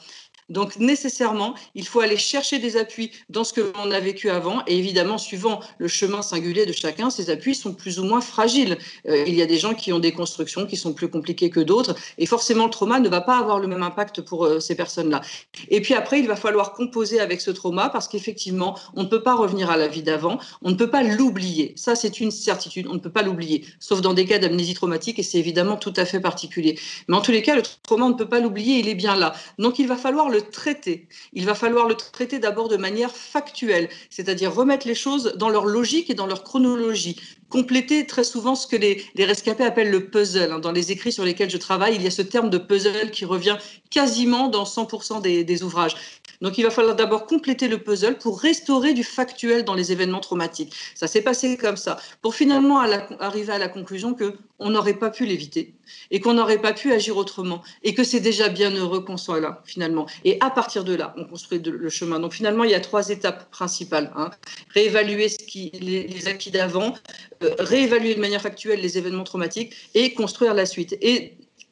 [0.49, 4.63] Donc nécessairement, il faut aller chercher des appuis dans ce que l'on a vécu avant.
[4.67, 8.79] Et évidemment, suivant le chemin singulier de chacun, ces appuis sont plus ou moins fragiles.
[9.09, 11.61] Euh, il y a des gens qui ont des constructions qui sont plus compliquées que
[11.61, 11.95] d'autres.
[12.19, 15.21] Et forcément, le trauma ne va pas avoir le même impact pour euh, ces personnes-là.
[15.69, 19.23] Et puis après, il va falloir composer avec ce trauma parce qu'effectivement, on ne peut
[19.23, 20.39] pas revenir à la vie d'avant.
[20.63, 21.73] On ne peut pas l'oublier.
[21.77, 22.87] Ça, c'est une certitude.
[22.89, 25.19] On ne peut pas l'oublier, sauf dans des cas d'amnésie traumatique.
[25.19, 26.79] Et c'est évidemment tout à fait particulier.
[27.09, 28.79] Mais en tous les cas, le trauma, on ne peut pas l'oublier.
[28.79, 29.35] Il est bien là.
[29.59, 31.09] Donc, il va falloir le traiter.
[31.33, 35.67] Il va falloir le traiter d'abord de manière factuelle, c'est-à-dire remettre les choses dans leur
[35.67, 37.21] logique et dans leur chronologie.
[37.49, 40.53] Compléter très souvent ce que les, rescapés appellent le puzzle.
[40.53, 40.59] Hein.
[40.59, 43.25] Dans les écrits sur lesquels je travaille, il y a ce terme de puzzle qui
[43.25, 43.57] revient
[43.91, 45.97] quasiment dans 100% des ouvrages.
[46.41, 50.21] Donc il va falloir d'abord compléter le puzzle pour restaurer du factuel dans les événements
[50.21, 50.75] traumatiques.
[50.95, 55.11] Ça s'est passé comme ça, pour finalement arriver à la conclusion que on n'aurait pas
[55.11, 55.75] pu l'éviter
[56.11, 59.41] et qu'on n'aurait pas pu agir autrement et que c'est déjà bien heureux qu'on soit
[59.41, 60.07] là finalement.
[60.25, 62.21] Et à partir de là, on construit le chemin.
[62.21, 64.13] Donc finalement, il y a trois étapes principales.
[64.17, 64.31] Hein.
[64.75, 66.95] Réévaluer ce qui, les, acquis d'avant,
[67.59, 70.97] réévaluer de manière factuelle les événements traumatiques et construire la suite.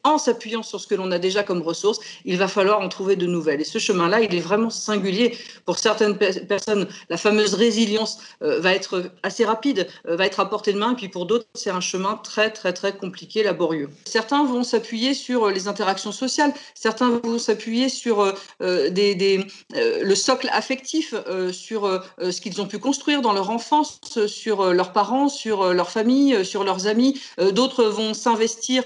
[0.05, 3.17] En s'appuyant sur ce que l'on a déjà comme ressources, il va falloir en trouver
[3.17, 3.63] de nouvelles.
[3.63, 5.37] Et ce chemin-là, il est vraiment singulier.
[5.65, 10.49] Pour certaines personnes, la fameuse résilience euh, va être assez rapide, euh, va être à
[10.49, 13.89] portée de main, et puis pour d'autres, c'est un chemin très, très, très compliqué, laborieux.
[14.05, 21.15] Certains vont s'appuyer sur euh, les interactions sociales, certains vont s'appuyer sur le socle affectif,
[21.53, 26.45] sur ce qu'ils ont pu construire dans leur enfance, sur leurs parents, sur leur famille,
[26.45, 27.21] sur leurs amis.
[27.53, 28.83] D'autres vont s'investir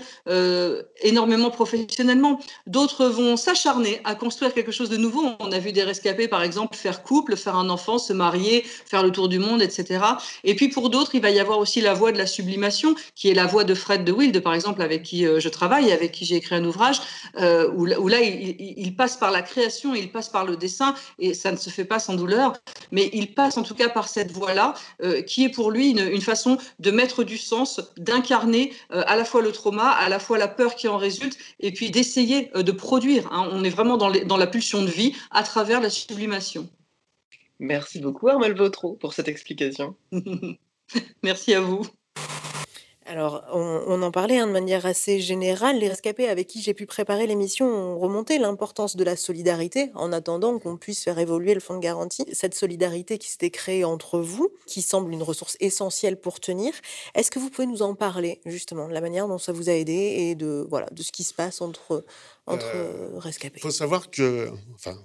[1.09, 2.40] énormément professionnellement.
[2.66, 5.24] D'autres vont s'acharner à construire quelque chose de nouveau.
[5.40, 9.02] On a vu des rescapés, par exemple, faire couple, faire un enfant, se marier, faire
[9.02, 10.04] le tour du monde, etc.
[10.44, 13.30] Et puis pour d'autres, il va y avoir aussi la voie de la sublimation, qui
[13.30, 16.12] est la voie de Fred de Wilde, par exemple, avec qui euh, je travaille, avec
[16.12, 17.00] qui j'ai écrit un ouvrage,
[17.40, 21.52] euh, où, là, il, passe par la création, il passe par le dessin, et ça
[21.52, 22.54] ne se fait pas sans douleur,
[22.92, 26.20] mais il passe en tout cas par cette voie-là, euh, qui est pour lui une,
[26.20, 30.48] façon de mettre du sens, d'incarner à la fois le trauma, à la fois la
[30.48, 33.26] peur qui en résulte, et puis d'essayer euh, de produire.
[33.32, 33.49] Hein.
[33.53, 36.68] On est vraiment dans, dans, la pulsion de vie à travers la sublimation.
[37.61, 39.96] Merci beaucoup Armel Vautreau pour cette explication.
[41.22, 41.82] Merci à vous.
[43.09, 45.78] Alors, on, en parlait hein, de manière assez générale.
[45.78, 50.12] Les rescapés avec qui j'ai pu préparer l'émission ont remonté l'importance de la solidarité en
[50.12, 52.26] attendant qu'on puisse faire évoluer le fonds de garantie.
[52.32, 56.74] Cette solidarité qui s'était créée entre vous, qui semble une ressource essentielle pour tenir.
[57.14, 59.72] Est-ce que vous pouvez nous en parler justement, de la manière dont ça vous a
[59.72, 62.04] aidé et de voilà de ce qui se passe entre
[62.46, 63.56] entre euh, rescapés?
[63.61, 64.98] Il faut savoir que, enfin,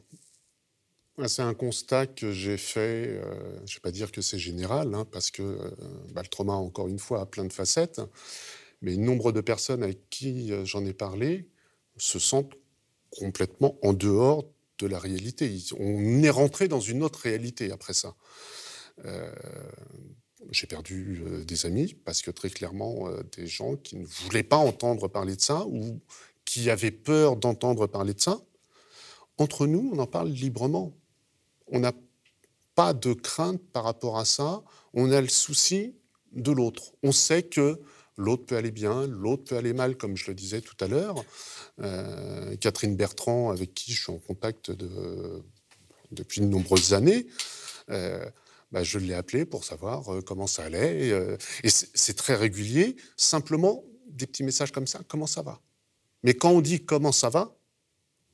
[1.27, 4.93] c'est un constat que j'ai fait, euh, je ne vais pas dire que c'est général,
[4.95, 5.69] hein, parce que euh,
[6.15, 8.01] le trauma, encore une fois, a plein de facettes,
[8.81, 11.47] mais nombre de personnes avec qui euh, j'en ai parlé
[11.97, 12.53] se sentent
[13.11, 14.45] complètement en dehors
[14.79, 15.55] de la réalité.
[15.79, 18.15] On est rentré dans une autre réalité après ça.
[20.49, 23.07] j'ai perdu des amis parce que très clairement,
[23.37, 26.01] des gens qui ne voulaient pas entendre parler de ça ou
[26.43, 28.41] qui avaient peur d'entendre parler de ça.
[29.37, 30.91] Entre nous, on en parle librement
[31.67, 31.93] on n'a
[32.75, 34.63] pas de crainte par rapport à ça.
[34.93, 35.95] On a le souci
[36.31, 36.93] de l'autre.
[37.03, 37.79] On sait que
[38.17, 41.23] l'autre peut aller bien, l'autre peut aller mal, comme je le disais tout à l'heure.
[41.81, 44.71] Euh, Catherine Bertrand, avec qui je suis en contact
[46.11, 47.27] depuis de nombreuses années,
[47.89, 48.25] euh,
[48.71, 51.37] bah, je l'ai appelée pour savoir euh, comment ça allait.
[51.63, 52.95] et c'est très régulier.
[53.17, 55.59] Simplement, des petits messages comme ça, comment ça va?
[56.23, 57.55] Mais quand on dit comment ça va,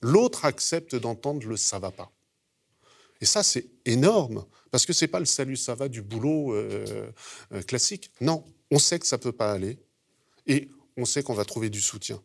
[0.02, 2.12] l'autre accepte d'entendre le ça va pas.
[3.22, 6.54] Et ça, c'est énorme, parce que ce n'est pas le salut, ça va du boulot
[6.54, 7.12] euh,
[7.52, 8.12] euh, classique.
[8.22, 9.78] Non, on sait que ça ne peut pas aller,
[10.48, 12.22] et on sait qu'on va trouver du soutien.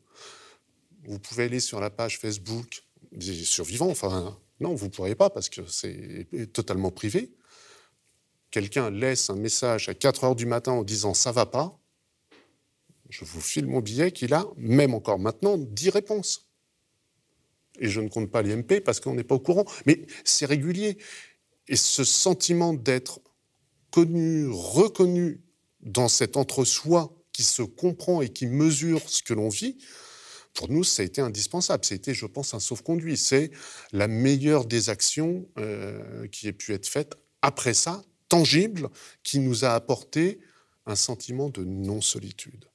[1.07, 3.91] Vous pouvez aller sur la page Facebook des survivants.
[3.91, 7.35] Enfin, non, vous ne pourrez pas parce que c'est totalement privé.
[8.51, 11.79] Quelqu'un laisse un message à 4 heures du matin en disant ça va pas.
[13.11, 16.49] Je vous file mon billet qu'il a, même encore maintenant, 10 réponses.
[17.79, 19.65] Et je ne compte pas les MP parce qu'on n'est pas au courant.
[19.87, 20.99] Mais c'est régulier.
[21.69, 23.21] Et ce sentiment d'être
[23.91, 25.41] connu, reconnu
[25.81, 29.77] dans cet entre-soi qui se comprend et qui mesure ce que l'on vit,
[30.55, 31.85] pour nous, ça a été indispensable.
[31.91, 33.17] Été, je pense, un sauf-conduit.
[33.17, 33.51] C'est
[33.93, 38.89] la meilleure des actions euh, qui ait pu être faite après ça, tangible,
[39.23, 40.41] qui nous a apporté
[40.87, 42.67] un sentiment de non-solitude.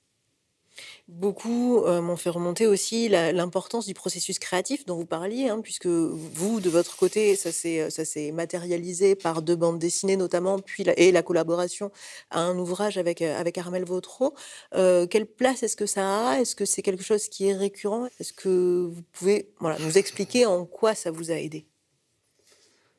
[1.10, 5.88] Beaucoup euh, m'ont fait remonter aussi l'importance du processus créatif dont vous parliez, hein, puisque
[5.88, 11.24] vous, de votre côté, ça s'est matérialisé par deux bandes dessinées notamment, puis et la
[11.24, 11.91] collaboration
[12.30, 14.36] à un ouvrage avec, euh, avec Armel Vautreau.
[14.76, 16.41] Euh, quelle place est-ce que ça a?
[16.41, 18.07] Est-ce que c'est quelque chose qui est récurrent?
[18.20, 21.66] Est-ce que vous pouvez voilà, nous expliquer en quoi ça vous a aidé?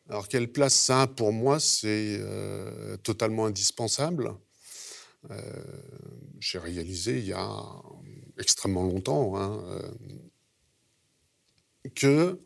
[0.09, 1.07] Alors, quelle place ça a?
[1.07, 2.21] Pour moi C'est
[3.05, 4.35] totalement indispensable.
[6.41, 7.83] J'ai réalisé il y a
[8.41, 9.91] extrêmement longtemps, hein, euh,
[11.95, 12.41] que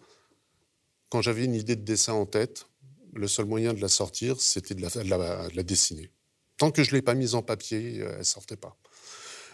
[1.09, 2.67] quand j'avais une idée de dessin en tête,
[3.15, 6.11] le seul moyen de la sortir, c'était de la, dessiner.
[6.59, 8.77] Tant que je ne l'ai pas mise en papier, euh, elle ne sortait pas.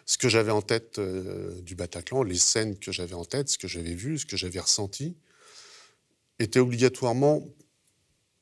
[0.06, 3.58] Ce que j'avais en tête euh, du Bataclan, les scènes que j'avais en tête, ce
[3.58, 5.16] que j'avais vu, ce que j'avais ressenti,
[6.38, 7.44] était obligatoirement,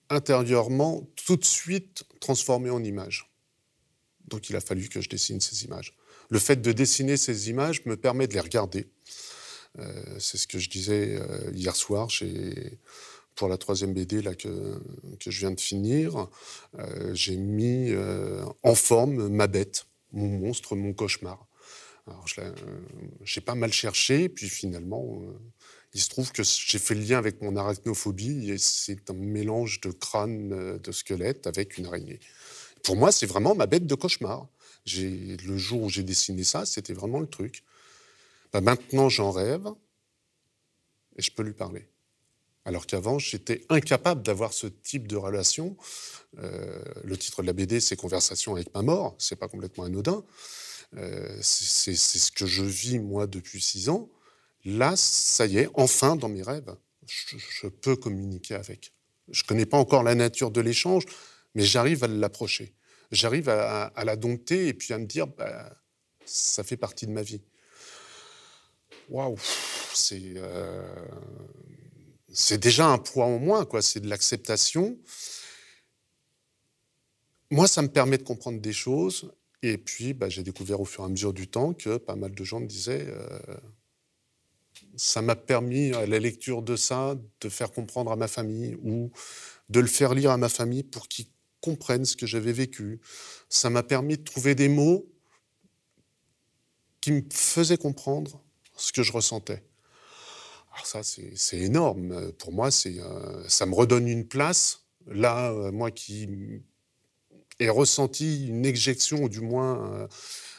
[0.08, 3.27] intérieurement, tout de suite transformé en images.
[4.28, 5.94] Donc il a fallu que je dessine ces images
[6.28, 8.86] le fait de dessiner ces images me permet de les regarder.
[9.78, 12.08] Euh, c'est ce que je disais euh, hier soir
[13.34, 14.80] pour la troisième BD là, que,
[15.20, 16.28] je viens de finir.
[16.78, 17.92] Euh, j'ai mis
[18.62, 21.46] en forme ma bête, mon monstre, mon cauchemar.
[22.06, 22.24] Alors,
[23.22, 25.22] j'ai pas mal cherché, puis finalement,
[25.92, 29.82] il se trouve que j'ai fait le lien avec mon arachnophobie, et c'est un mélange
[29.82, 32.18] de crâne, de squelette avec une araignée.
[32.82, 34.48] Pour moi, c'est vraiment ma bête de cauchemar
[34.96, 37.64] le jour où j'ai dessiné ça, c'était vraiment le truc.
[38.52, 39.66] Bah, maintenant, j'en rêve
[41.16, 41.88] et je peux lui parler.
[42.64, 45.76] Alors qu'avant, j'étais incapable d'avoir ce type de relation.
[46.38, 49.16] Euh, le titre de la BD, c'est Conversation avec ma mort.
[49.18, 50.22] C'est pas complètement anodin.
[50.96, 54.08] Euh, c'est ce que je vis moi depuis six ans.
[54.64, 56.74] Là, ça y est, enfin dans mes rêves,
[57.06, 58.92] je, peux communiquer avec.
[59.30, 61.04] Je connais pas encore la nature de l'échange,
[61.54, 62.74] mais j'arrive à l'approcher
[63.10, 65.76] j'arrive à, la dompter et puis à me dire, bah,
[66.24, 67.42] ça fait partie de ma vie.
[69.08, 69.38] Waouh,
[69.94, 70.82] c'est euh,
[72.30, 73.80] c'est déjà un poids en moins, quoi.
[73.80, 74.98] C'est de l'acceptation.
[77.50, 79.32] Moi, ça me permet de comprendre des choses.
[79.62, 82.34] Et puis, bah, j'ai découvert au fur et à mesure du temps que pas mal
[82.34, 83.40] de gens me disaient, euh,
[84.96, 89.10] ça m'a permis, à la lecture de ça, de faire comprendre à ma famille ou
[89.70, 91.26] de le faire lire à ma famille pour qu'ils
[91.60, 93.00] comprennent ce que j'avais vécu.
[93.48, 95.06] Ça m'a permis de trouver des mots
[97.00, 98.42] qui me faisaient comprendre
[98.76, 99.62] ce que je ressentais.
[100.72, 102.32] Alors ça, c'est énorme.
[102.38, 104.84] Pour moi, euh, ça me redonne une place.
[105.06, 106.28] Là, euh, moi qui
[107.58, 110.08] ai ressenti une éjection, ou du moins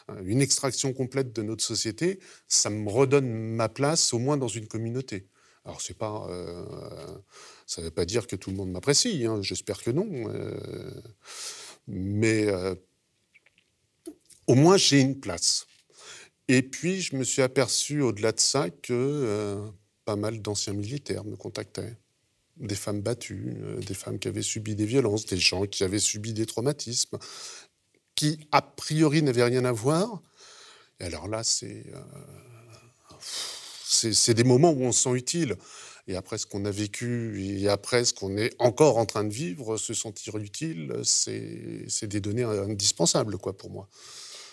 [0.09, 4.49] euh, une extraction complète de notre société, ça me redonne ma place, au moins dans
[4.49, 5.27] une communauté.
[5.63, 6.27] Alors, c'est pas
[7.69, 10.09] ça ne veut pas dire que tout le monde m'apprécie, hein, j'espère que non.
[10.11, 10.89] Euh,
[11.87, 12.73] mais euh,
[14.47, 15.67] au moins, j'ai une place.
[16.47, 19.69] Et puis, je me suis aperçu au-delà de ça que euh,
[20.03, 21.95] pas mal d'anciens militaires me contactaient.
[22.57, 23.55] Des femmes battues,
[23.85, 27.19] des femmes qui avaient subi des violences, des gens qui avaient subi des traumatismes,
[28.15, 30.23] qui a priori n'avaient rien à voir.
[30.99, 31.85] Et alors là, c'est
[33.21, 35.55] c'est des moments où on se sent utile
[36.09, 39.31] et après ce qu'on a vécu et après ce qu'on est encore en train de
[39.31, 43.87] vivre, se sentir utile, c'est des données indispensables quoi, pour moi.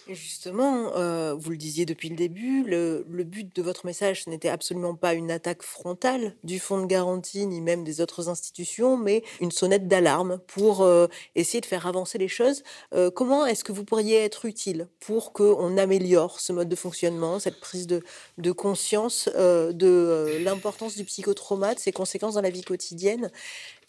[0.09, 4.94] Justement, euh, vous le disiez depuis le début, le, but de votre message, n'était absolument
[4.94, 9.50] pas une attaque frontale du fonds de garantie ni même des autres institutions, mais une
[9.50, 12.62] sonnette d'alarme pour euh, essayer de faire avancer les choses.
[12.94, 17.40] Euh, comment est-ce que vous pourriez être utile pour qu'on améliore ce mode de fonctionnement,
[17.40, 23.30] cette prise de, conscience de l'importance du psychotrauma, de ses conséquences dans la vie quotidienne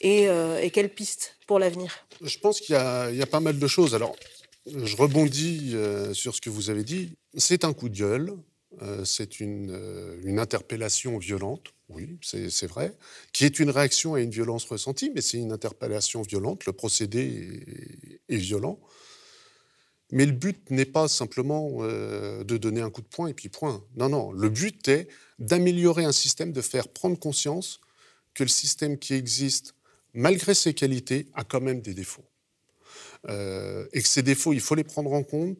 [0.02, 2.06] et, et quelles pistes pour l'avenir?
[2.22, 3.94] Je pense qu'il y, y, a pas mal de choses.
[3.94, 4.16] Alors,
[4.76, 7.18] je rebondis euh, sur ce que vous avez dit.
[7.36, 8.34] C'est un coup de gueule,
[8.82, 12.96] euh, c'est une, euh, une, interpellation violente, oui, c'est vrai,
[13.32, 18.20] qui est une réaction à une violence ressentie, mais c'est une interpellation violente, le procédé
[18.28, 18.80] est, est violent.
[20.12, 23.84] Mais le but n'est pas simplement de donner un coup de poing et puis point.
[23.98, 27.82] Non, non, le but est d'améliorer un système, de faire prendre conscience
[28.34, 29.76] que le système qui existe,
[30.14, 32.27] malgré ses qualités, a quand même des défauts.
[33.28, 35.58] Euh, et que ces défauts, il faut les prendre en compte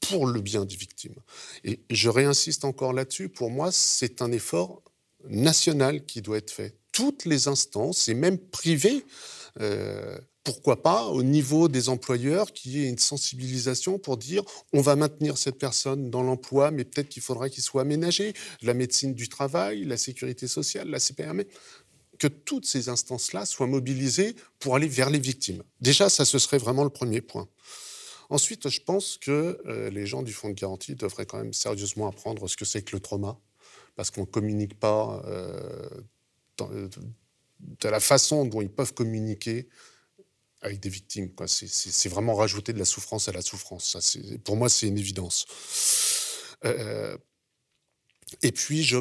[0.00, 1.14] pour le bien des victimes.
[1.64, 4.82] Et je réinsiste encore là-dessus, pour moi, c'est un effort
[5.28, 6.76] national qui doit être fait.
[6.92, 9.04] Toutes les instances, et même privées,
[9.60, 14.80] euh, pourquoi pas au niveau des employeurs qu'il y ait une sensibilisation pour dire on
[14.80, 18.34] va maintenir cette personne dans l'emploi, mais peut-être qu'il faudra qu'il soit aménagé.
[18.60, 21.44] La médecine du travail, la sécurité sociale, la CPRM,
[22.22, 25.64] que toutes ces instances-là soient mobilisées pour aller vers les victimes.
[25.80, 27.48] Déjà, ça, ce serait vraiment le premier point.
[28.30, 32.06] Ensuite, je pense que euh, les gens du fonds de garantie devraient quand même sérieusement
[32.06, 33.40] apprendre ce que c'est que le trauma,
[33.96, 35.88] parce qu'on ne communique pas euh,
[36.60, 39.68] de la façon dont ils peuvent communiquer
[40.60, 41.32] avec des victimes.
[41.46, 44.16] C'est vraiment rajouter de la souffrance à la souffrance.
[44.44, 45.44] Pour moi, c'est une évidence.
[46.64, 47.18] Euh,
[48.42, 48.98] et puis, je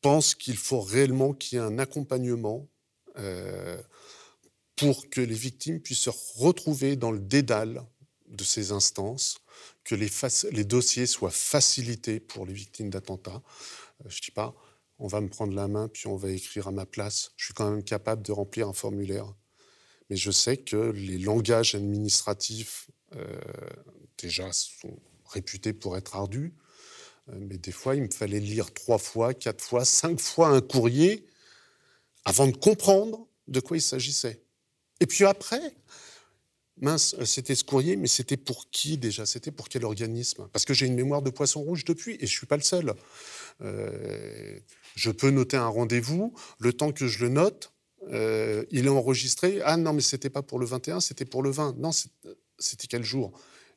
[0.00, 2.68] pense qu'il faut réellement qu'il y ait un accompagnement
[3.18, 3.80] euh,
[4.76, 7.84] pour que les victimes puissent se retrouver dans le dédale
[8.28, 9.38] de ces instances,
[9.84, 13.42] que les, dossiers soient facilités pour les victimes d'attentats.
[14.04, 14.54] Euh, je ne dis pas,
[14.98, 17.32] on va me prendre la main, puis on va écrire à ma place.
[17.36, 19.34] Je suis quand même capable de remplir un formulaire
[20.10, 23.40] mais je sais que les langages administratifs, euh,
[24.18, 26.52] déjà, sont réputés pour être ardus.
[27.30, 30.60] Euh, mais des fois, il me fallait lire trois fois, quatre fois, cinq fois un
[30.60, 31.26] courrier
[32.24, 34.42] avant de comprendre de quoi il s'agissait.
[35.00, 35.74] Et puis après,
[36.80, 39.26] mince, c'était ce courrier, mais c'était pour qui déjà?
[39.26, 40.48] C'était pour quel organisme?
[40.52, 42.62] Parce que j'ai une mémoire de poisson rouge depuis, et je ne suis pas le
[42.62, 42.94] seul.
[43.62, 44.58] Euh,
[44.94, 47.72] je peux noter un rendez-vous, le temps que je le note,
[48.12, 49.60] euh, il est enregistré.
[49.64, 51.76] Ah non, mais c'était pas pour le 21, c'était pour le 20.
[51.78, 53.32] Non, c'était quel jour?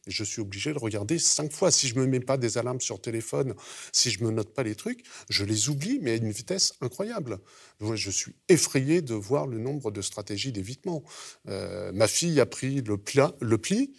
[0.08, 1.72] Je suis obligé de regarder cinq fois.
[1.72, 3.54] Si je me mets pas des alarmes sur téléphone,
[3.92, 7.40] si je me note pas les trucs, je les oublie, mais à une vitesse incroyable.
[7.80, 11.04] Je suis effrayé de voir le nombre de stratégies d'évitement.
[11.48, 12.98] Euh, ma fille a pris le,
[13.42, 13.94] le pli.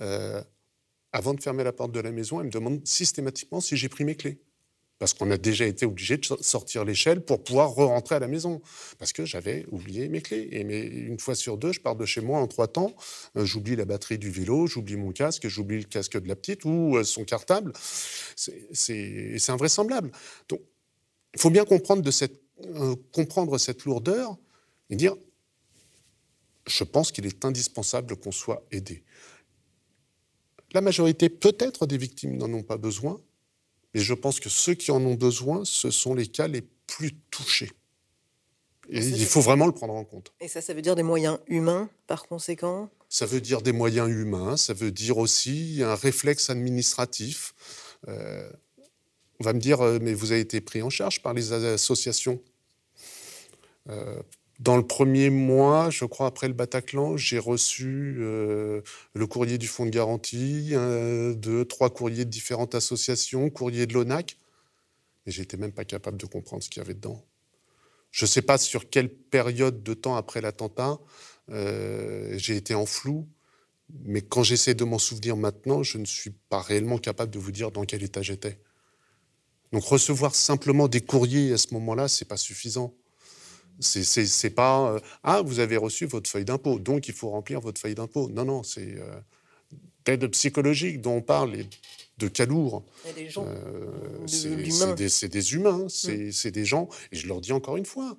[0.00, 0.42] Euh,
[1.12, 4.04] avant de fermer la porte de la maison, elle me demande systématiquement si j'ai pris
[4.04, 4.42] mes clés
[4.98, 8.60] parce qu'on a déjà été obligé de sortir l'échelle pour pouvoir re-rentrer à la maison,
[8.98, 10.48] parce que j'avais oublié mes clés.
[10.50, 12.94] Et une fois sur deux, je pars de chez moi en trois temps,
[13.36, 16.64] euh, j'oublie la batterie du vélo, j'oublie mon casque, j'oublie le casque de la petite
[16.64, 17.72] ou euh, son cartable.
[18.34, 20.10] C'est invraisemblable.
[20.48, 20.60] Donc,
[21.34, 24.36] il faut bien comprendre, de cette, euh, comprendre cette lourdeur
[24.90, 25.14] et dire,
[26.66, 29.04] je pense qu'il est indispensable qu'on soit aidé.
[30.72, 33.20] La majorité, peut-être, des victimes n'en ont pas besoin,
[33.94, 37.14] mais je pense que ceux qui en ont besoin, ce sont les cas les plus
[37.30, 37.70] touchés.
[38.90, 40.32] Et il faut vraiment le prendre en compte.
[40.40, 42.88] Et ça, ça veut dire des moyens humains, par conséquent?
[43.10, 47.54] Ça veut dire des moyens humains, ça veut dire aussi un réflexe administratif.
[48.08, 48.50] Euh,
[49.40, 52.40] on va me dire, euh, mais vous avez été pris en charge par les associations.
[53.88, 54.20] Euh,
[54.58, 58.80] dans le premier mois, je crois, après le Bataclan, j'ai reçu euh,
[59.14, 60.72] le courrier du Fonds de garantie,
[61.36, 64.36] deux, trois courriers de différentes associations, courrier de l'ONAC,
[65.24, 67.24] mais j'étais même pas capable de comprendre ce qu'il y avait dedans.
[68.10, 70.98] Je ne sais pas sur quelle période de temps après l'attentat
[71.50, 73.26] euh, j'ai été en flou,
[74.04, 77.52] mais quand j'essaie de m'en souvenir maintenant, je ne suis pas réellement capable de vous
[77.52, 78.60] dire dans quel état j'étais.
[79.72, 82.94] Donc recevoir simplement des courriers à ce moment-là, c'est pas suffisant.
[83.80, 87.80] C'est pas euh, ah vous avez reçu votre feuille d'impôt donc il faut remplir votre
[87.80, 88.28] feuille d'impôt.
[88.28, 89.20] Non non c'est euh,
[90.06, 91.56] l'aide psychologique dont on parle
[92.18, 92.84] de calour.
[93.06, 93.86] Euh,
[94.26, 96.30] c'est des, des, humains, mm.
[96.32, 98.16] c'est des gens et je leur dis encore une fois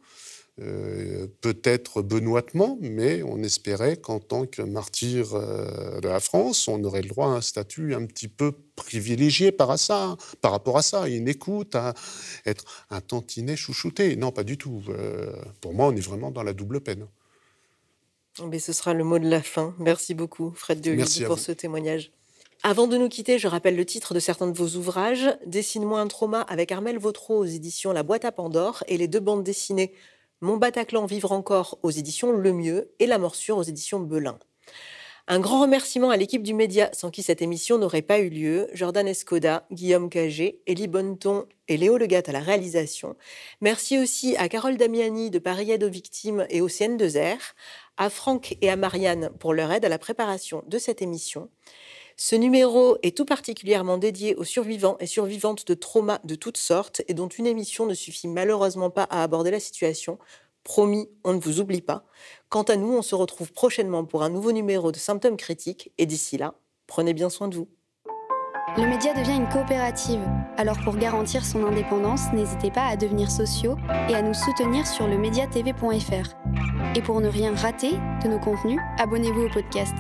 [0.62, 6.84] euh, peut-être benoîtement, mais on espérait qu'en tant que martyr euh, de la France, on
[6.84, 10.82] aurait le droit à un statut un petit peu privilégié par, ça, par rapport à
[10.82, 11.93] ça, une écoute, à
[12.45, 14.16] être un tantinet chouchouté.
[14.16, 14.82] Non, pas du tout.
[14.89, 15.32] Euh,
[15.62, 17.07] pour moi, on est vraiment dans la double peine.
[18.45, 19.76] Mais ce sera le mot de la fin.
[19.80, 22.12] Merci beaucoup, Fred de pour ce témoignage.
[22.64, 26.07] Avant de nous quitter, je rappelle le titre de certains de vos ouvrages Dessine-moi un
[26.07, 29.93] trauma avec Armel Vautreau aux éditions La Boîte à Pandore et les deux bandes dessinées
[30.41, 34.39] mon Bataclan Vivre encore aux éditions Le Mieux et La Morsure aux éditions Belin.
[35.27, 38.67] Un grand remerciement à l'équipe du Média, sans qui cette émission n'aurait pas eu lieu.
[38.73, 43.15] Jordan Escoda, Guillaume Cagé, Elie Bonneton et Léo Legat à la réalisation.
[43.61, 47.37] Merci aussi à Carole Damiani de Paris Aide aux victimes et au CN2R,
[47.97, 51.49] à Franck et à Marianne pour leur aide à la préparation de cette émission.
[52.22, 57.01] Ce numéro est tout particulièrement dédié aux survivants et survivantes de traumas de toutes sortes
[57.07, 60.20] et dont une émission ne suffit malheureusement pas à aborder la situation.
[60.65, 62.03] Promis, on ne vous oublie pas.
[62.49, 66.05] Quant à nous, on se retrouve prochainement pour un nouveau numéro de Symptômes critiques et
[66.05, 66.55] d'ici là,
[66.88, 67.70] prenez bien soin de vous.
[68.76, 70.20] Le média devient une coopérative,
[70.57, 73.78] alors pour garantir son indépendance, n'hésitez pas à devenir sociaux
[74.09, 76.36] et à nous soutenir sur le mediatv.fr.
[76.97, 77.91] Et pour ne rien rater
[78.24, 79.95] de nos contenus, abonnez-vous au podcast.